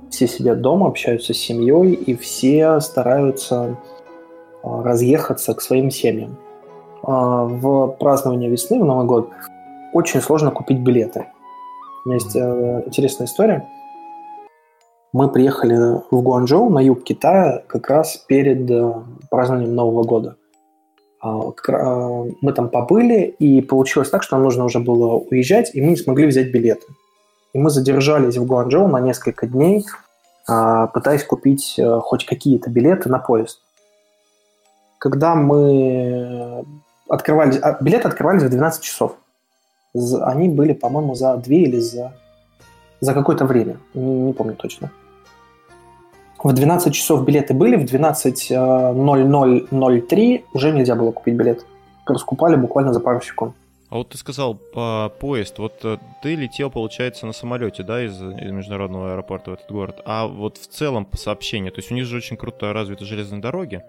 [0.09, 3.77] все сидят дома, общаются с семьей, и все стараются
[4.63, 6.37] э, разъехаться к своим семьям.
[7.03, 9.29] Э, в празднование весны, в Новый год,
[9.93, 11.27] очень сложно купить билеты.
[12.05, 13.67] У меня есть э, интересная история–
[15.13, 15.75] мы приехали
[16.09, 18.93] в Гуанчжоу, на юг Китая, как раз перед э,
[19.29, 20.37] празднованием Нового года.
[21.21, 25.81] А, а, мы там побыли, и получилось так, что нам нужно уже было уезжать, и
[25.81, 26.85] мы не смогли взять билеты.
[27.53, 29.85] И мы задержались в Гуанчжоу на несколько дней,
[30.47, 33.61] а, пытаясь купить э, хоть какие-то билеты на поезд.
[34.97, 36.65] Когда мы
[37.07, 37.59] открывались...
[37.81, 39.15] Билеты открывались в 12 часов.
[39.93, 42.13] Они были, по-моему, за 2 или за
[43.01, 44.91] за какое-то время, не, не помню точно.
[46.43, 51.63] В 12 часов билеты были, в 12.00.03 э, уже нельзя было купить билет.
[52.05, 53.53] Раскупали буквально за пару секунд.
[53.89, 58.13] А вот ты сказал по поезд, вот э, ты летел, получается, на самолете, да, из,
[58.13, 61.95] из международного аэропорта в этот город, а вот в целом по сообщению, то есть у
[61.95, 63.83] них же очень круто развиты железные дороги,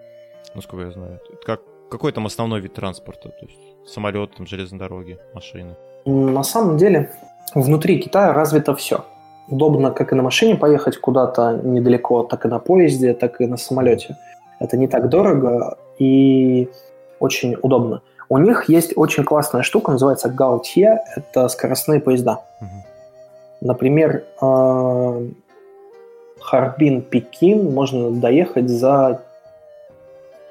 [0.53, 1.19] насколько я знаю.
[1.45, 5.77] Как, какой там основной вид транспорта, то есть самолет, там, железные дороги, машины?
[6.05, 7.09] На самом деле,
[7.55, 9.05] внутри Китая развито все
[9.47, 13.57] удобно как и на машине поехать куда-то недалеко, так и на поезде, так и на
[13.57, 14.17] самолете.
[14.59, 16.69] Это не так дорого и
[17.19, 18.01] очень удобно.
[18.29, 22.39] У них есть очень классная штука, называется Gautier, это скоростные поезда.
[23.61, 25.27] Например, э,
[26.39, 29.21] Харбин-Пекин можно доехать за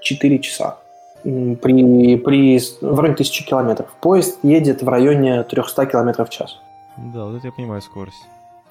[0.01, 0.77] 4 часа
[1.23, 3.89] при, при в районе 1000 километров.
[4.01, 6.59] Поезд едет в районе 300 километров в час.
[6.97, 8.27] Да, вот это я понимаю скорость.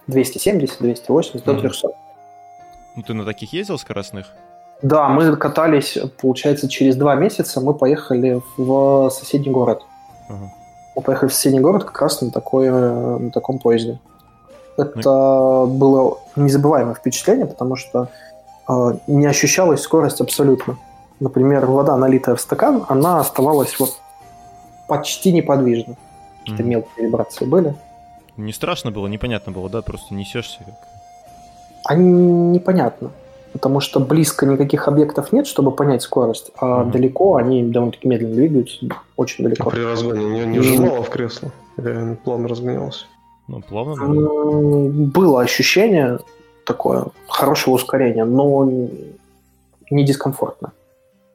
[0.07, 1.87] 270, 280 до 300.
[2.95, 4.27] Ну, ты на таких ездил скоростных?
[4.81, 9.83] Да, мы катались, получается, через два месяца мы поехали в соседний город.
[10.27, 10.47] Uh-huh.
[10.95, 13.99] Мы поехали в соседний город как раз на, такой, на таком поезде.
[14.77, 15.67] Это uh-huh.
[15.67, 18.09] было незабываемое впечатление, потому что
[18.67, 20.77] э, не ощущалась скорость абсолютно.
[21.19, 23.91] Например, вода, налитая в стакан, она оставалась вот
[24.87, 25.95] почти неподвижно.
[26.39, 26.65] Какие-то uh-huh.
[26.65, 27.75] мелкие вибрации были.
[28.45, 29.81] Не страшно было, непонятно было, да?
[29.81, 30.75] Просто несешься как...
[31.85, 33.11] А непонятно.
[33.53, 36.91] Потому что близко никаких объектов нет, чтобы понять скорость, а угу.
[36.91, 38.77] далеко они довольно-таки медленно двигаются,
[39.17, 39.69] очень далеко.
[39.69, 41.51] А при разгоне не, не вжимало в кресло?
[41.77, 43.05] Реально плавно разгонялся?
[43.47, 44.89] Ну, плавно было.
[44.89, 46.19] Было ощущение
[46.65, 48.63] такое, хорошего ускорения, но
[49.89, 50.71] не дискомфортно.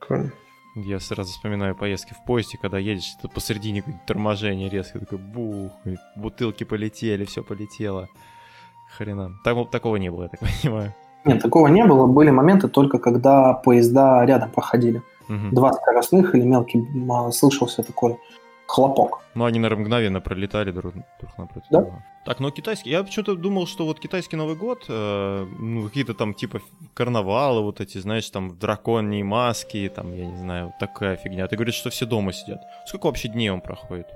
[0.08, 0.30] Понял.
[0.78, 5.72] Я сразу вспоминаю поездки в поезде, когда едешь, то посередине торможение резко, такой бух,
[6.16, 8.08] бутылки полетели, все полетело.
[8.96, 9.30] Хрена.
[9.42, 10.94] Так, такого не было, я так понимаю.
[11.24, 12.06] Нет, такого не было.
[12.06, 15.02] Были моменты только, когда поезда рядом проходили.
[15.30, 15.48] Угу.
[15.52, 16.86] Два скоростных или мелкий,
[17.32, 18.18] слышался такой
[18.66, 19.22] хлопок.
[19.34, 21.68] Ну, они, наверное, мгновенно пролетали друг, друг напротив.
[21.70, 21.86] Да?
[22.24, 22.90] Так, ну китайский.
[22.90, 26.60] Я почему-то думал, что вот китайский Новый год, э, ну, какие-то там типа
[26.94, 31.44] карнавалы, вот эти, знаешь, там драконьи маски, там, я не знаю, вот такая фигня.
[31.44, 32.60] А ты говоришь, что все дома сидят.
[32.86, 34.06] Сколько вообще дней он проходит?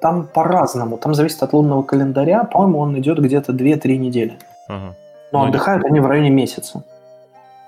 [0.00, 0.96] Там по-разному.
[0.96, 2.44] Там зависит от лунного календаря.
[2.44, 4.38] По-моему, он идет где-то 2-3 недели.
[4.68, 4.96] Ага.
[5.32, 6.84] Но ну, отдыхают они в районе месяца.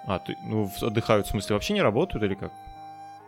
[0.06, 2.52] А, ты, ну, отдыхают, в смысле, вообще не работают или как?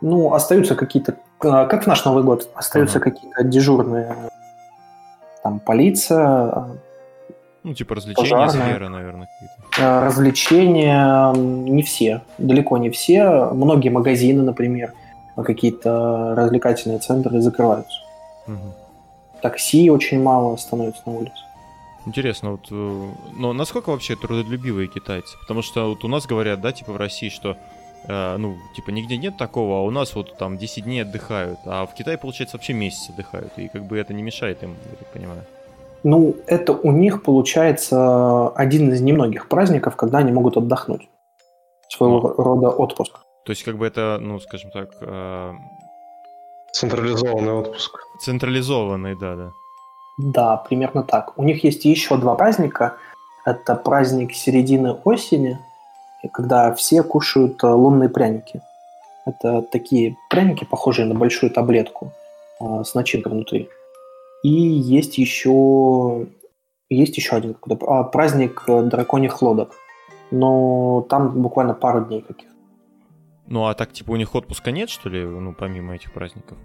[0.03, 3.09] Ну, остаются какие-то, а, как в наш Новый год, остаются ага.
[3.09, 4.15] какие-то дежурные,
[5.41, 6.67] там, полиция,
[7.63, 8.67] ну, типа развлечения пожарная.
[8.67, 9.55] сфера, наверное, какие-то.
[9.81, 13.49] А, развлечения не все, далеко не все.
[13.53, 14.93] Многие магазины, например,
[15.37, 17.97] какие-то развлекательные центры закрываются.
[18.47, 18.75] Угу.
[19.41, 21.39] Такси очень мало становится на улице.
[22.05, 25.37] Интересно, вот, э, но насколько вообще трудолюбивые китайцы?
[25.39, 27.55] Потому что вот у нас говорят, да, типа в России, что
[28.07, 31.85] Э, ну, типа, нигде нет такого, а у нас вот там 10 дней отдыхают, а
[31.85, 35.07] в Китае, получается, вообще месяц отдыхают, и как бы это не мешает им, я так
[35.07, 35.43] понимаю.
[36.03, 41.07] Ну, это у них, получается, один из немногих праздников, когда они могут отдохнуть.
[41.87, 43.19] Своего ну, рода отпуск.
[43.45, 44.89] То есть, как бы это, ну, скажем так...
[45.01, 45.53] Э...
[46.73, 47.99] Централизованный отпуск.
[48.19, 49.51] Централизованный, да, да.
[50.17, 51.37] Да, примерно так.
[51.37, 52.97] У них есть еще два праздника.
[53.45, 55.57] Это праздник середины осени–
[56.29, 58.61] когда все кушают э, лунные пряники.
[59.25, 62.11] Это такие пряники, похожие на большую таблетку
[62.59, 63.69] э, с начинкой внутри.
[64.43, 66.27] И есть еще,
[66.89, 67.55] есть еще один
[67.87, 69.71] а, праздник драконьих лодок.
[70.31, 72.49] Но там буквально пару дней каких.
[73.47, 76.57] Ну а так, типа, у них отпуска нет, что ли, ну, помимо этих праздников?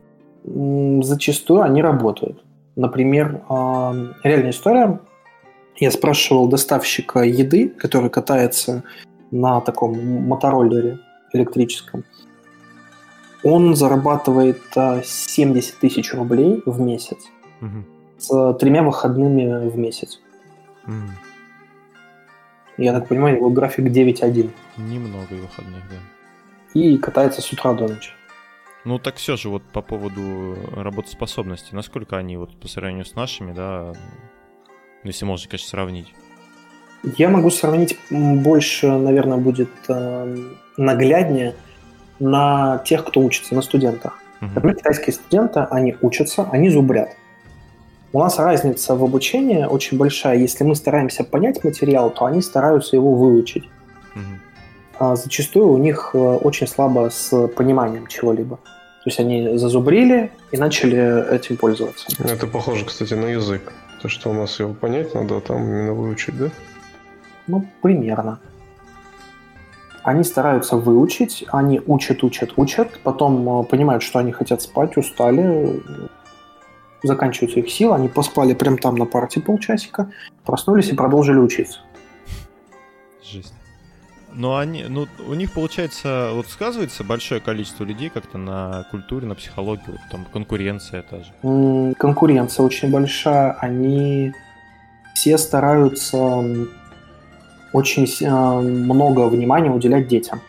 [0.44, 2.42] Зачастую они работают.
[2.76, 3.42] Например,
[4.22, 5.00] реальная история.
[5.76, 8.84] Я спрашивал доставщика еды, который катается
[9.30, 10.98] на таком мотороллере
[11.32, 12.04] электрическом.
[13.42, 17.18] Он зарабатывает 70 а, тысяч рублей в месяц
[17.60, 17.84] угу.
[18.18, 20.20] с тремя выходными в месяц.
[20.86, 20.94] Угу.
[22.78, 24.50] Я так понимаю, его график 9.1.
[24.76, 26.78] Немного выходных, да.
[26.80, 28.12] И катается с утра до ночи.
[28.84, 33.52] Ну так все же вот по поводу работоспособности, насколько они вот по сравнению с нашими,
[33.52, 33.92] да,
[35.02, 36.14] если можно, конечно, сравнить.
[37.02, 40.36] Я могу сравнить больше, наверное, будет э,
[40.76, 41.54] нагляднее
[42.18, 44.18] на тех, кто учится, на студентах.
[44.40, 44.48] Uh-huh.
[44.54, 47.10] Например, китайские студенты, они учатся, они зубрят.
[48.12, 50.38] У нас разница в обучении очень большая.
[50.38, 53.64] Если мы стараемся понять материал, то они стараются его выучить.
[54.14, 54.20] Uh-huh.
[54.98, 58.56] А зачастую у них э, очень слабо с пониманием чего-либо.
[58.56, 62.08] То есть они зазубрили и начали этим пользоваться.
[62.18, 63.72] Это похоже, кстати, на язык.
[64.02, 66.50] То, что у нас его понять надо, а там именно выучить, да?
[67.48, 68.38] Ну, примерно.
[70.04, 75.82] Они стараются выучить, они учат, учат, учат, потом э, понимают, что они хотят спать, устали,
[77.02, 80.10] заканчиваются их силы, они поспали прям там на парте полчасика,
[80.44, 81.80] проснулись и продолжили учиться.
[83.22, 83.54] Жесть.
[84.32, 89.34] Но они, ну, у них получается, вот сказывается большое количество людей как-то на культуре, на
[89.34, 91.94] психологии, вот там конкуренция та же.
[91.98, 94.32] Конкуренция очень большая, они
[95.14, 96.44] все стараются
[97.72, 100.40] очень э, много внимания уделять детям.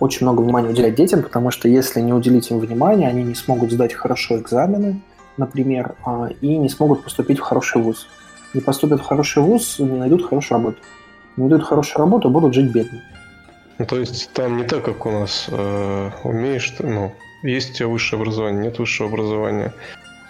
[0.00, 3.70] Очень много внимания уделять детям, потому что если не уделить им внимания, они не смогут
[3.70, 5.00] сдать хорошо экзамены,
[5.36, 8.08] например, а, и не смогут поступить в хороший вуз.
[8.54, 10.78] Не поступят в хороший вуз, не найдут хорошую работу.
[11.36, 13.00] Не найдут хорошую работу, будут жить бедно.
[13.78, 15.46] Ну, то есть там не так, как у нас.
[15.48, 19.72] Э, умеешь ну, есть у тебя высшее образование, нет высшего образования.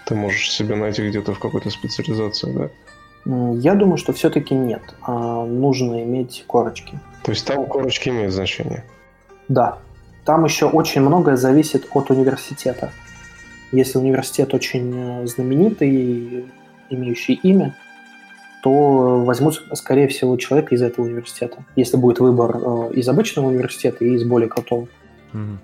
[0.06, 2.68] Ты можешь себе найти где-то в какой-то специализации, да?
[3.24, 4.82] Я думаю, что все-таки нет.
[5.02, 6.98] А нужно иметь корочки.
[7.22, 8.84] То есть там корочки имеют значение?
[9.48, 9.78] Да.
[10.24, 12.90] Там еще очень многое зависит от университета.
[13.70, 16.46] Если университет очень э, знаменитый,
[16.90, 17.74] имеющий имя,
[18.62, 21.64] то возьмут, скорее всего, человека из этого университета.
[21.74, 24.88] Если будет выбор э, из обычного университета и из более крутого.
[25.32, 25.58] Угу.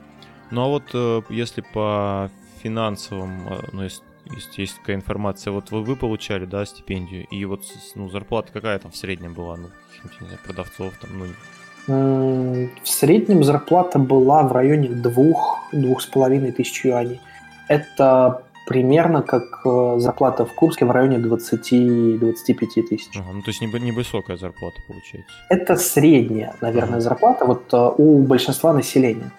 [0.51, 2.31] Ну а вот э, если по
[2.63, 3.41] финансовым,
[3.73, 4.03] ну, если
[4.37, 5.53] есть, такая информация.
[5.53, 7.63] Вот вы, вы получали, да, стипендию, и вот
[7.95, 9.69] ну, зарплата какая там в среднем была, ну,
[10.21, 11.27] не знаю, продавцов там, ну...
[11.89, 17.19] В среднем зарплата была в районе двух-двух с половиной тысяч юаней.
[17.67, 23.09] Это примерно как э, зарплата в Курске в районе 20-25 тысяч.
[23.17, 25.33] Ага, ну то есть невысокая зарплата получается.
[25.49, 27.01] Это средняя, наверное, ага.
[27.01, 29.31] зарплата вот э, у большинства населения.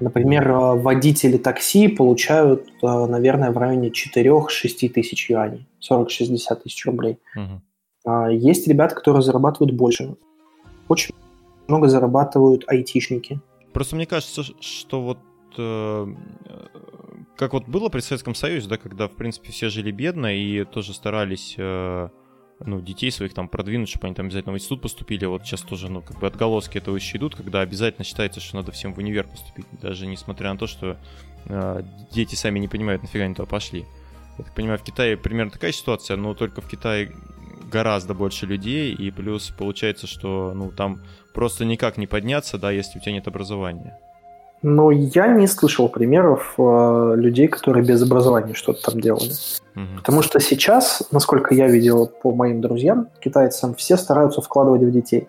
[0.00, 7.18] Например, э, водители такси получают, э, наверное, в районе 4-6 тысяч юаней, 40-60 тысяч рублей.
[7.36, 8.30] Угу.
[8.32, 10.16] Есть ребята, которые зарабатывают больше.
[10.88, 11.14] Очень
[11.68, 13.40] много зарабатывают айтишники.
[13.72, 15.18] Просто мне кажется, что вот
[15.56, 16.06] э,
[17.36, 20.94] как вот было при Советском Союзе, да, когда, в принципе, все жили бедно и тоже
[20.94, 21.56] старались
[22.60, 25.24] ну, детей своих там продвинуть, чтобы они там обязательно в институт поступили.
[25.26, 28.72] Вот сейчас тоже, ну, как бы отголоски этого еще идут, когда обязательно считается, что надо
[28.72, 30.96] всем в универ поступить, даже несмотря на то, что
[31.46, 33.84] э, дети сами не понимают, нафига они туда пошли.
[34.38, 37.12] Я так понимаю, в Китае примерно такая ситуация, но только в Китае
[37.70, 42.98] гораздо больше людей, и плюс получается, что, ну, там просто никак не подняться, да, если
[42.98, 43.98] у тебя нет образования.
[44.66, 49.30] Но я не слышал примеров э, людей, которые без образования что-то там делали.
[49.76, 49.96] Угу.
[49.98, 55.28] Потому что сейчас, насколько я видел по моим друзьям, китайцам, все стараются вкладывать в детей.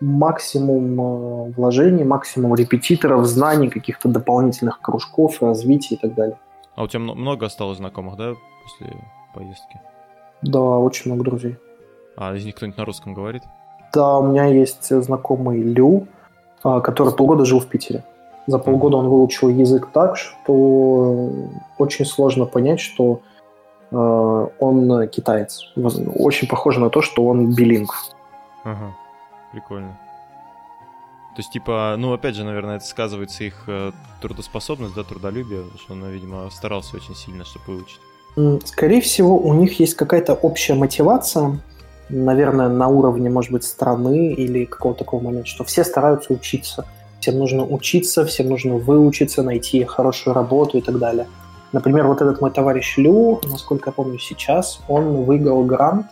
[0.00, 6.36] Максимум э, вложений, максимум репетиторов, знаний, каких-то дополнительных кружков, развития и так далее.
[6.74, 8.32] А у тебя много осталось знакомых, да,
[8.64, 8.96] после
[9.32, 9.80] поездки?
[10.42, 11.56] Да, очень много друзей.
[12.16, 13.44] А из них кто-нибудь на русском говорит?
[13.94, 16.08] Да, у меня есть знакомый Лю,
[16.64, 18.02] э, который полгода жил в Питере.
[18.46, 21.30] За полгода он выучил язык так, что
[21.78, 23.20] очень сложно понять, что
[23.90, 25.72] э, он китаец.
[25.76, 27.94] Очень похоже на то, что он билинг.
[28.64, 28.94] Ага,
[29.52, 29.98] прикольно.
[31.34, 35.94] То есть, типа, ну, опять же, наверное, это сказывается их э, трудоспособность, да, трудолюбие, что
[35.94, 38.00] он, видимо, старался очень сильно, чтобы выучить.
[38.66, 41.58] Скорее всего, у них есть какая-то общая мотивация.
[42.08, 46.86] наверное, на уровне, может быть, страны или какого-то такого момента, что все стараются учиться.
[47.22, 51.28] Всем нужно учиться, всем нужно выучиться, найти хорошую работу и так далее.
[51.70, 56.06] Например, вот этот мой товарищ Лю, насколько я помню сейчас, он выиграл грант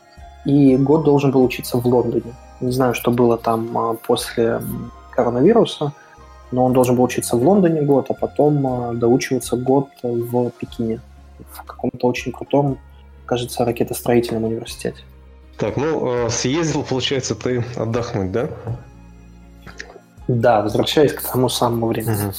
[0.44, 2.32] и год должен был учиться в Лондоне.
[2.60, 4.62] Не знаю, что было там а, после
[5.10, 5.92] коронавируса,
[6.52, 11.00] но он должен был учиться в Лондоне год, а потом а, доучиваться год в Пекине,
[11.50, 12.78] в каком-то очень крутом,
[13.26, 15.02] кажется, ракетостроительном университете.
[15.58, 18.48] Так, ну, а, съездил, получается, ты отдохнуть, да?
[20.38, 22.26] Да, возвращаясь к тому самому времени.
[22.26, 22.32] Угу.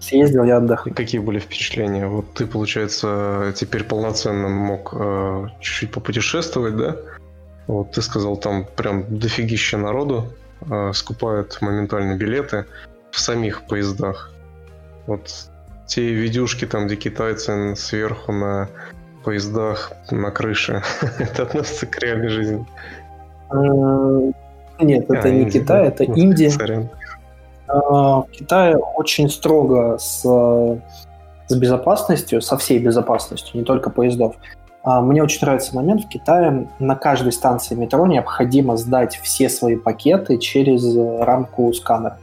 [0.00, 0.96] Съездил я отдохнуть.
[0.96, 2.06] Какие были впечатления?
[2.06, 6.96] Вот ты, получается, теперь полноценно мог э, чуть-чуть попутешествовать, да?
[7.66, 10.32] Вот ты сказал, там прям дофигища народу
[10.68, 12.64] э, скупают моментально билеты
[13.12, 14.32] в самих поездах.
[15.06, 15.30] Вот
[15.86, 18.68] те видюшки там, где китайцы сверху на
[19.22, 20.82] поездах на крыше,
[21.18, 22.66] это относится к реальной жизни?
[24.82, 26.50] Нет, это а, не Индия, Китай, это Индия.
[27.70, 34.36] А, в Китае очень строго с, с безопасностью, со всей безопасностью, не только поездов.
[34.82, 36.68] А, мне очень нравится момент в Китае.
[36.78, 42.18] На каждой станции метро необходимо сдать все свои пакеты через рамку сканера.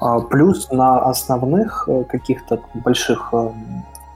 [0.00, 3.50] А, плюс на основных э, каких-то больших э,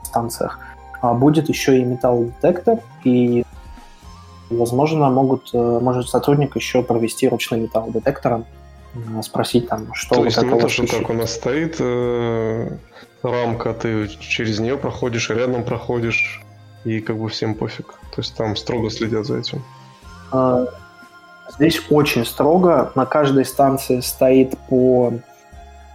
[0.03, 0.59] станциях
[1.03, 3.45] будет еще и металлодетектор, и,
[4.49, 8.45] возможно, могут, э, может сотрудник еще провести ручным металлодетектором,
[9.23, 12.69] спросить там, что То вот есть не то, что так у нас стоит э,
[13.23, 16.41] рамка, ты через нее проходишь, рядом проходишь,
[16.85, 17.87] и как бы всем пофиг.
[18.15, 19.63] То есть там строго следят за этим.
[20.31, 20.67] А,
[21.55, 22.91] здесь очень строго.
[22.95, 25.13] На каждой станции стоит по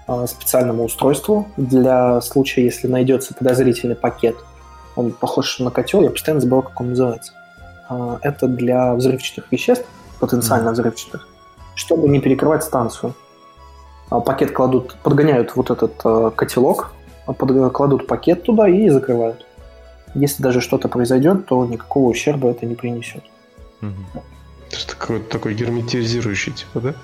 [0.07, 4.37] а, специальному устройству для случая, если найдется подозрительный пакет.
[4.97, 7.33] Он похож на котел, я постоянно забываю, как он называется.
[7.89, 9.87] А, это для взрывчатых веществ,
[10.19, 11.29] потенциально взрывчатых,
[11.81, 13.15] чтобы не перекрывать станцию.
[14.09, 16.93] Пакет кладут, подгоняют вот этот котелок,
[17.73, 19.47] кладут пакет туда и закрывают
[20.15, 23.23] если даже что-то произойдет, то никакого ущерба это не принесет.
[23.83, 24.23] Угу.
[24.71, 26.95] То есть такой, такой герметизирующий, типа, да?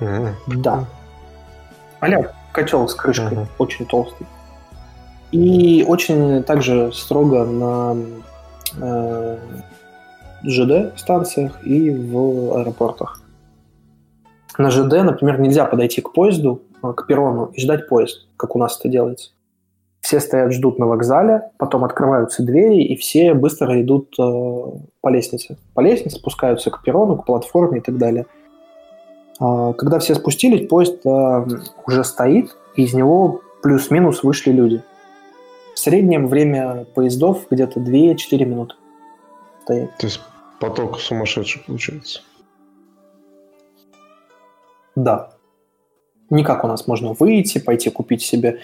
[0.00, 0.34] Ага.
[0.46, 0.84] Да.
[2.02, 3.48] Аля котел с крышкой, ага.
[3.58, 4.26] очень толстый.
[5.32, 7.96] И очень также строго на
[8.80, 9.38] э,
[10.46, 13.22] ЖД станциях и в аэропортах.
[14.58, 18.58] На ЖД, например, нельзя подойти к поезду, э, к перрону и ждать поезд, как у
[18.58, 19.30] нас это делается.
[20.00, 24.22] Все стоят, ждут на вокзале, потом открываются двери, и все быстро идут э,
[25.00, 25.56] по лестнице.
[25.72, 28.26] По лестнице спускаются к перрону, к платформе и так далее.
[29.40, 31.46] Э, когда все спустились, поезд э,
[31.86, 34.82] уже стоит, и из него плюс-минус вышли люди.
[35.74, 38.74] В среднем время поездов где-то 2-4 минуты
[39.62, 39.96] стоит.
[39.96, 40.20] То есть
[40.64, 42.20] поток сумасшедший получается?
[44.96, 45.30] Да.
[46.30, 48.60] Никак у нас можно выйти, пойти купить себе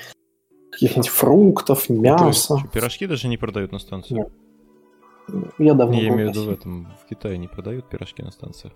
[0.71, 2.55] каких-нибудь фруктов, мяса.
[2.55, 4.15] есть, пирожки даже не продают на станции?
[4.15, 4.33] Нет.
[5.59, 8.73] Я давно Я имею в виду в этом, в Китае не продают пирожки на станциях?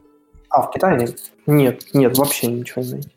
[0.50, 1.32] А, в Китае нет?
[1.46, 3.10] Нет, нет, вообще ничего не найти.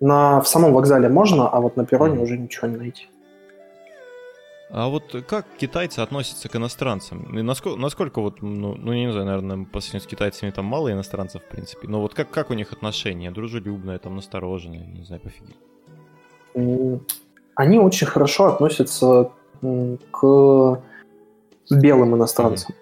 [0.00, 2.22] На, в самом вокзале можно, а вот на перроне mm.
[2.22, 3.08] уже ничего не найти.
[4.76, 7.28] А вот как китайцы относятся к иностранцам?
[7.30, 11.42] насколько, насколько вот, ну, ну, не знаю, наверное, по сравнению с китайцами там мало иностранцев,
[11.42, 13.30] в принципе, но вот как, как у них отношения?
[13.30, 15.54] Дружелюбное, там, настороженное, не знаю, пофиги
[17.54, 19.30] они очень хорошо относятся
[20.10, 20.82] к
[21.70, 22.74] белым иностранцам.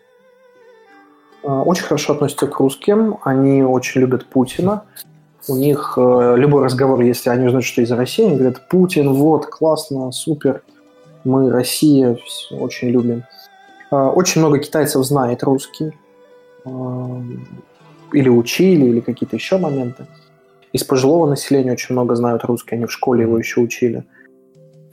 [1.43, 1.63] Mm-hmm.
[1.65, 4.85] Очень хорошо относятся к русским, они очень любят Путина.
[5.49, 9.47] У них э, любой разговор, если они узнают, что из России, они говорят, Путин, вот,
[9.47, 10.63] классно, супер,
[11.25, 12.17] мы Россия,
[12.51, 13.25] очень любим.
[13.91, 15.93] Э, очень много китайцев знает русский,
[16.65, 16.71] э,
[18.13, 20.07] или учили, или какие-то еще моменты.
[20.73, 24.05] Из пожилого населения очень много знают русский, они в школе его еще учили.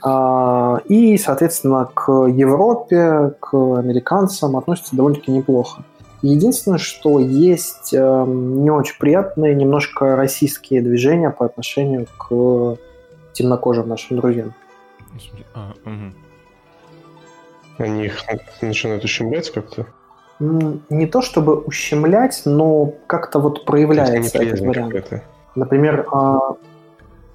[0.03, 5.83] А, и, соответственно, к Европе, к американцам относятся довольно-таки неплохо.
[6.21, 12.77] Единственное, что есть эм, не очень приятные, немножко российские движения по отношению к
[13.31, 14.53] темнокожим нашим друзьям.
[15.53, 16.13] А, угу.
[17.77, 18.17] Они их
[18.61, 19.87] начинают ущемлять как-то?
[20.39, 25.23] Не то чтобы ущемлять, но как-то вот проявляется этот вариант.
[25.55, 26.55] Например, а,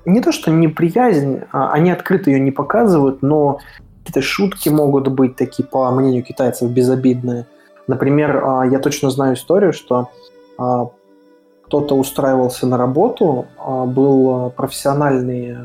[0.07, 3.59] не то, что неприязнь, а они открыто ее не показывают, но
[3.99, 7.47] какие-то шутки могут быть такие, по мнению китайцев, безобидные.
[7.87, 10.11] Например, а, я точно знаю историю, что
[10.57, 15.57] кто-то устраивался на работу, был профессиональный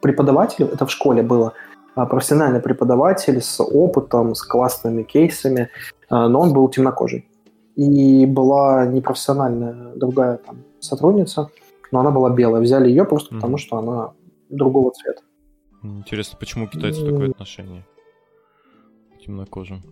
[0.00, 1.52] преподаватель, это в школе было,
[1.94, 5.68] а, профессиональный преподаватель с опытом, с классными кейсами,
[6.08, 7.28] а, но он был темнокожий.
[7.76, 11.50] И была непрофессиональная другая там, сотрудница,
[11.92, 12.62] но она была белая.
[12.62, 13.38] Взяли ее просто mm-hmm.
[13.38, 14.12] потому, что она
[14.48, 15.22] другого цвета.
[15.82, 17.10] Интересно, почему у китайцев mm-hmm.
[17.10, 17.86] такое отношение
[19.16, 19.82] к темнокожим?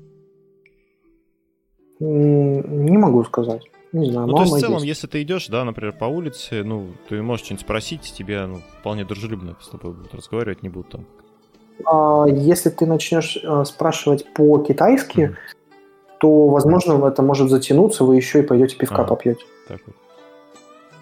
[2.01, 3.63] Не могу сказать.
[3.93, 4.87] Не знаю, ну, то есть в целом, есть.
[4.87, 9.05] если ты идешь, да, например, по улице, ну, ты можешь что-нибудь спросить, тебе, ну, вполне
[9.05, 11.07] дружелюбно с тобой будут разговаривать, не будут там.
[11.87, 15.35] А, если ты начнешь а, спрашивать по-китайски, mm.
[16.19, 19.45] то, возможно, это может затянуться, вы еще и пойдете пивка а, попьете.
[19.69, 19.97] Так вот.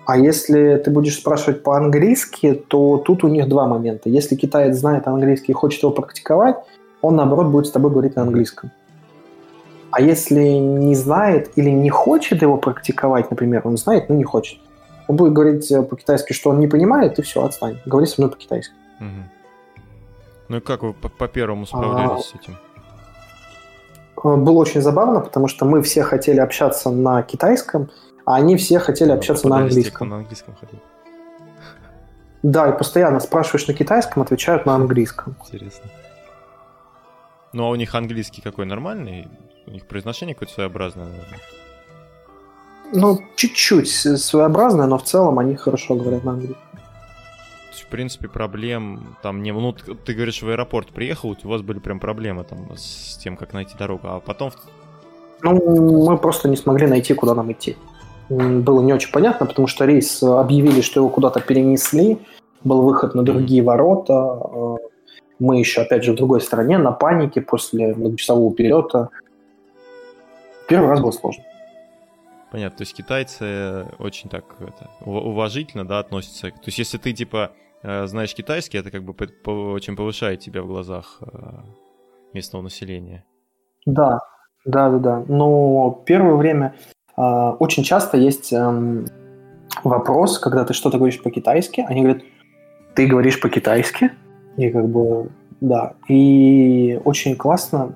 [0.07, 4.09] А если ты будешь спрашивать по-английски, то тут у них два момента.
[4.09, 6.57] Если китаец знает английский и хочет его практиковать,
[7.03, 8.71] он, наоборот, будет с тобой говорить на английском.
[9.97, 14.59] А если не знает или не хочет его практиковать, например, он знает, но не хочет,
[15.09, 17.79] он будет говорить э, по-китайски, что он не понимает, и все, отстань.
[17.87, 18.75] Говори со мной по-китайски.
[19.01, 19.09] Угу.
[20.49, 22.19] Ну и как вы по, по первому справлялись а...
[22.21, 22.59] с этим?
[24.23, 27.89] Э, было очень забавно, потому что мы все хотели общаться на китайском,
[28.27, 30.11] а они все хотели общаться на английском.
[30.11, 30.83] На английском хотели.
[32.43, 35.37] Да, и постоянно спрашиваешь на китайском, отвечают на английском.
[35.43, 35.89] Интересно.
[37.57, 39.29] Ну а у них английский какой нормальный?
[39.67, 41.41] У них произношение какое-то своеобразное, наверное.
[42.93, 46.63] Ну, чуть-чуть своеобразное, но в целом они хорошо говорят на английском.
[47.73, 49.53] В принципе, проблем там не...
[49.53, 53.55] Ну, ты говоришь, в аэропорт приехал, у вас были прям проблемы там с тем, как
[53.55, 54.51] найти дорогу, а потом...
[55.41, 57.75] Ну, мы просто не смогли найти, куда нам идти.
[58.29, 62.19] Было не очень понятно, потому что рейс объявили, что его куда-то перенесли,
[62.65, 64.77] был выход на другие ворота, э,
[65.39, 69.11] мы еще, опять же, в другой стране, на панике после многочасового перелета.
[70.69, 71.45] Первый раз было сложно.
[72.51, 76.51] Понятно, то есть китайцы очень так это, уважительно, да, относятся.
[76.51, 77.51] То есть если ты, типа,
[77.83, 79.15] э, знаешь китайский, это как бы
[79.73, 81.27] очень повышает тебя в глазах э,
[82.33, 83.25] местного населения.
[83.85, 84.21] Да,
[84.65, 85.25] да, да, да.
[85.29, 86.75] Но первое время
[87.17, 89.07] э, очень часто есть эм,
[89.83, 92.23] вопрос, когда ты что-то говоришь по-китайски, они говорят,
[92.95, 94.13] ты говоришь по-китайски?
[94.57, 95.29] И как бы,
[95.61, 95.95] да.
[96.09, 97.95] И очень классно.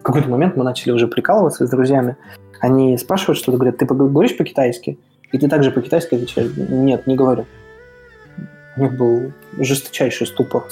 [0.00, 2.16] В какой-то момент мы начали уже прикалываться с друзьями.
[2.60, 4.98] Они спрашивают что-то, говорят, ты говоришь по-китайски?
[5.30, 7.46] И ты также по-китайски отвечаешь, нет, не говорю.
[8.76, 10.64] У них был жесточайший ступор.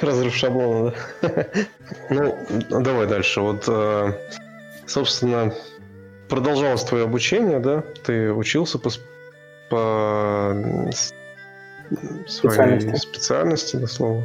[0.00, 1.46] Разрыв шаблона, да?
[2.10, 2.36] Ну,
[2.80, 3.40] давай дальше.
[3.40, 4.12] Вот, э,
[4.86, 5.52] собственно,
[6.28, 7.84] продолжалось твое обучение, да?
[8.04, 8.90] Ты учился по,
[9.70, 10.90] по
[12.26, 14.24] своей специальности, на слово.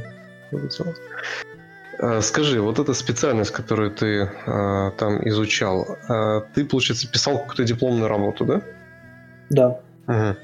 [1.99, 7.63] А, скажи, вот эта специальность, которую ты а, там изучал, а, ты, получается, писал какую-то
[7.63, 8.61] дипломную работу, да?
[9.49, 9.79] Да.
[10.07, 10.35] Угу.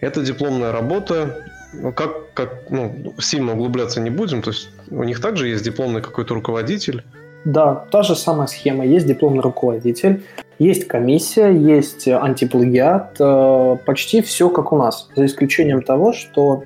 [0.00, 5.20] Эта дипломная работа, ну, как, как, ну, сильно углубляться не будем, то есть у них
[5.20, 7.04] также есть дипломный какой-то руководитель?
[7.44, 8.86] Да, та же самая схема.
[8.86, 10.24] Есть дипломный руководитель,
[10.58, 16.64] есть комиссия, есть антиплагиат, э, почти все как у нас, за исключением того, что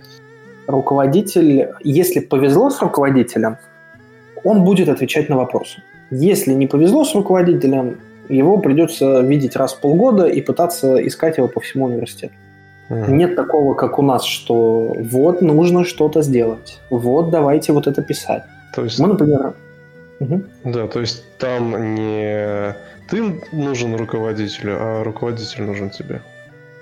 [0.67, 3.57] руководитель, если повезло с руководителем,
[4.45, 5.83] он будет отвечать на вопросы.
[6.11, 11.49] Если не повезло с руководителем, его придется видеть раз в полгода и пытаться искать его
[11.49, 12.35] по всему университету.
[12.91, 13.11] Mm.
[13.11, 18.45] Нет такого, как у нас, что вот нужно что-то сделать, вот давайте вот это писать.
[18.75, 18.99] То есть...
[18.99, 19.55] Мы, например...
[20.21, 20.43] Угу.
[20.65, 22.75] Да, то есть там не
[23.09, 26.21] ты нужен руководителю, а руководитель нужен тебе.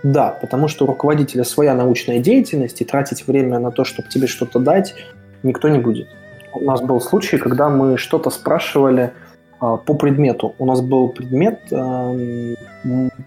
[0.03, 4.27] Да, потому что у руководителя своя научная деятельность, и тратить время на то, чтобы тебе
[4.27, 4.95] что-то дать,
[5.43, 6.09] никто не будет.
[6.53, 9.13] У нас был случай, когда мы что-то спрашивали
[9.61, 10.55] э, по предмету.
[10.59, 12.55] У нас был предмет, э,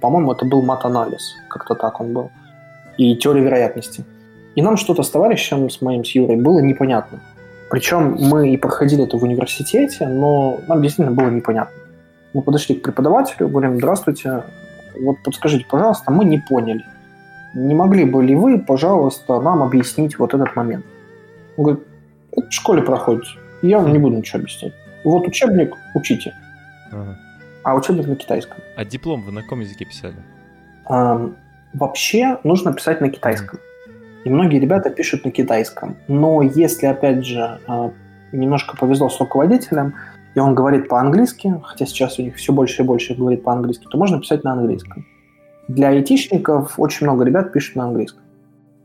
[0.01, 2.31] по-моему, это был мат-анализ, как-то так он был,
[2.97, 4.05] и теория вероятности.
[4.55, 7.19] И нам что-то с товарищем, с моим, с Юрой, было непонятно.
[7.69, 11.78] Причем мы и проходили это в университете, но нам действительно было непонятно.
[12.34, 14.43] Мы подошли к преподавателю, говорим, здравствуйте,
[14.99, 16.86] вот подскажите, пожалуйста, мы не поняли.
[17.55, 20.86] Не могли бы ли вы, пожалуйста, нам объяснить вот этот момент?
[21.57, 21.84] Он говорит,
[22.32, 23.25] это в школе проходит,
[23.61, 24.73] я вам не буду ничего объяснять.
[25.03, 26.34] Вот учебник, учите.
[26.91, 27.17] Ага.
[27.63, 28.57] А учебник на китайском.
[28.75, 30.15] А диплом вы на каком языке писали?
[30.86, 31.30] А,
[31.73, 33.59] вообще нужно писать на китайском.
[34.23, 35.95] И многие ребята пишут на китайском.
[36.07, 37.91] Но если, опять же, а,
[38.32, 39.95] немножко повезло с руководителем,
[40.36, 43.97] и он говорит по-английски, хотя сейчас у них все больше и больше говорит по-английски, то
[43.97, 45.05] можно писать на английском.
[45.67, 48.23] Для айтишников очень много ребят пишут на английском.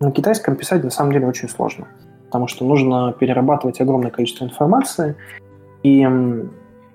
[0.00, 1.86] На китайском писать на самом деле очень сложно,
[2.26, 5.16] потому что нужно перерабатывать огромное количество информации,
[5.82, 6.06] и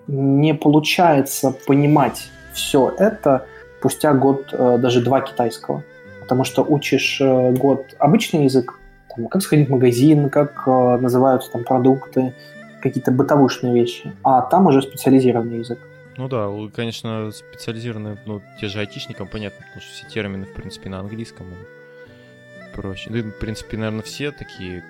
[0.07, 3.45] не получается понимать все это
[3.79, 5.83] спустя год, э, даже два китайского.
[6.21, 8.79] Потому что учишь э, год обычный язык,
[9.15, 12.33] там, как сходить в магазин, как э, называются там продукты,
[12.81, 14.13] какие-то бытовушные вещи.
[14.23, 15.79] А там уже специализированный язык.
[16.17, 20.89] Ну да, конечно, специализированные, ну, те же айтишникам понятно, потому что все термины, в принципе,
[20.89, 23.09] на английском и проще.
[23.09, 24.83] Ну, в принципе, наверное, все такие,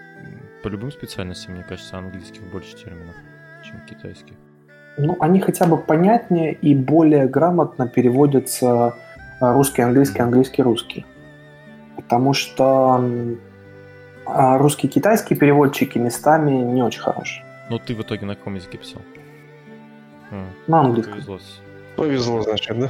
[0.64, 3.16] по любым специальностям, мне кажется, английских больше терминов,
[3.64, 4.34] чем китайских.
[4.98, 8.96] Ну, они хотя бы понятнее и более грамотно переводятся
[9.40, 11.06] русский, английский, английский, русский.
[11.96, 13.04] Потому что
[14.26, 17.44] а, русский, китайский переводчики местами не очень хорошие.
[17.70, 19.02] Ну, ты в итоге на каком языке писал?
[20.68, 21.14] На английском.
[21.14, 21.40] Повезло.
[21.96, 22.90] Повезло, значит, да?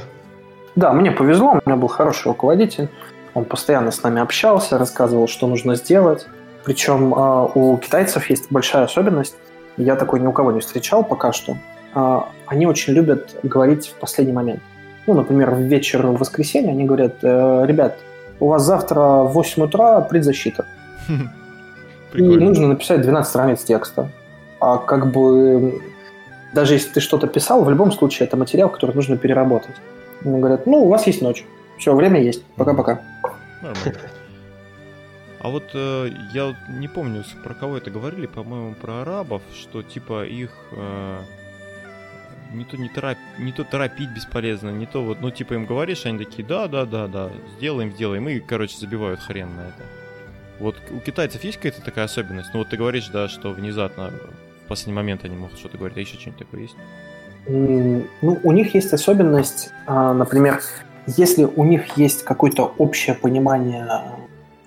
[0.76, 2.88] Да, мне повезло, у меня был хороший руководитель.
[3.34, 6.26] Он постоянно с нами общался, рассказывал, что нужно сделать.
[6.64, 9.36] Причем э, у китайцев есть большая особенность.
[9.76, 11.56] Я такой ни у кого не встречал пока что.
[11.94, 14.60] Э, они очень любят говорить в последний момент.
[15.06, 17.98] Ну, например, в вечер в воскресенье они говорят, э, ребят,
[18.38, 20.66] у вас завтра в 8 утра предзащита.
[22.14, 24.08] И нужно написать 12 страниц текста.
[24.60, 25.80] А как бы
[26.52, 29.76] даже если ты что-то писал, в любом случае это материал, который нужно переработать.
[30.24, 31.44] Ему говорят, ну, у вас есть ночь.
[31.78, 32.44] Все, время есть.
[32.56, 33.00] Пока-пока.
[35.42, 40.26] А вот э, я не помню, про кого это говорили, по-моему, про арабов, что типа
[40.26, 41.18] их э,
[42.52, 46.04] не то не, торопить, не то торопить бесполезно, не то вот, ну типа им говоришь,
[46.04, 49.82] они такие, да, да, да, да, сделаем, сделаем, и, короче, забивают хрен на это.
[50.58, 52.50] Вот у китайцев есть какая-то такая особенность?
[52.52, 54.12] Ну вот ты говоришь, да, что внезапно
[54.70, 56.76] последний момент они могут что-то говорить, а еще что-нибудь такое есть?
[57.46, 60.60] Ну, у них есть особенность, а, например,
[61.06, 63.86] если у них есть какое-то общее понимание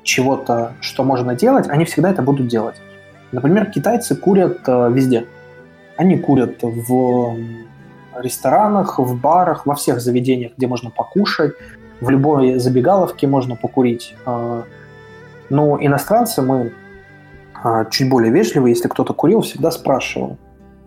[0.04, 2.76] чего-то, что можно делать, они всегда это будут делать.
[3.32, 5.26] Например, китайцы курят а, везде.
[5.96, 7.38] Они курят в
[8.18, 11.54] ресторанах, в барах, во всех заведениях, где можно покушать,
[12.02, 14.16] в любой забегаловке можно покурить.
[14.26, 14.66] А,
[15.50, 16.74] но иностранцы мы
[17.90, 18.72] чуть более вежливый.
[18.72, 20.38] Если кто-то курил, всегда спрашивал,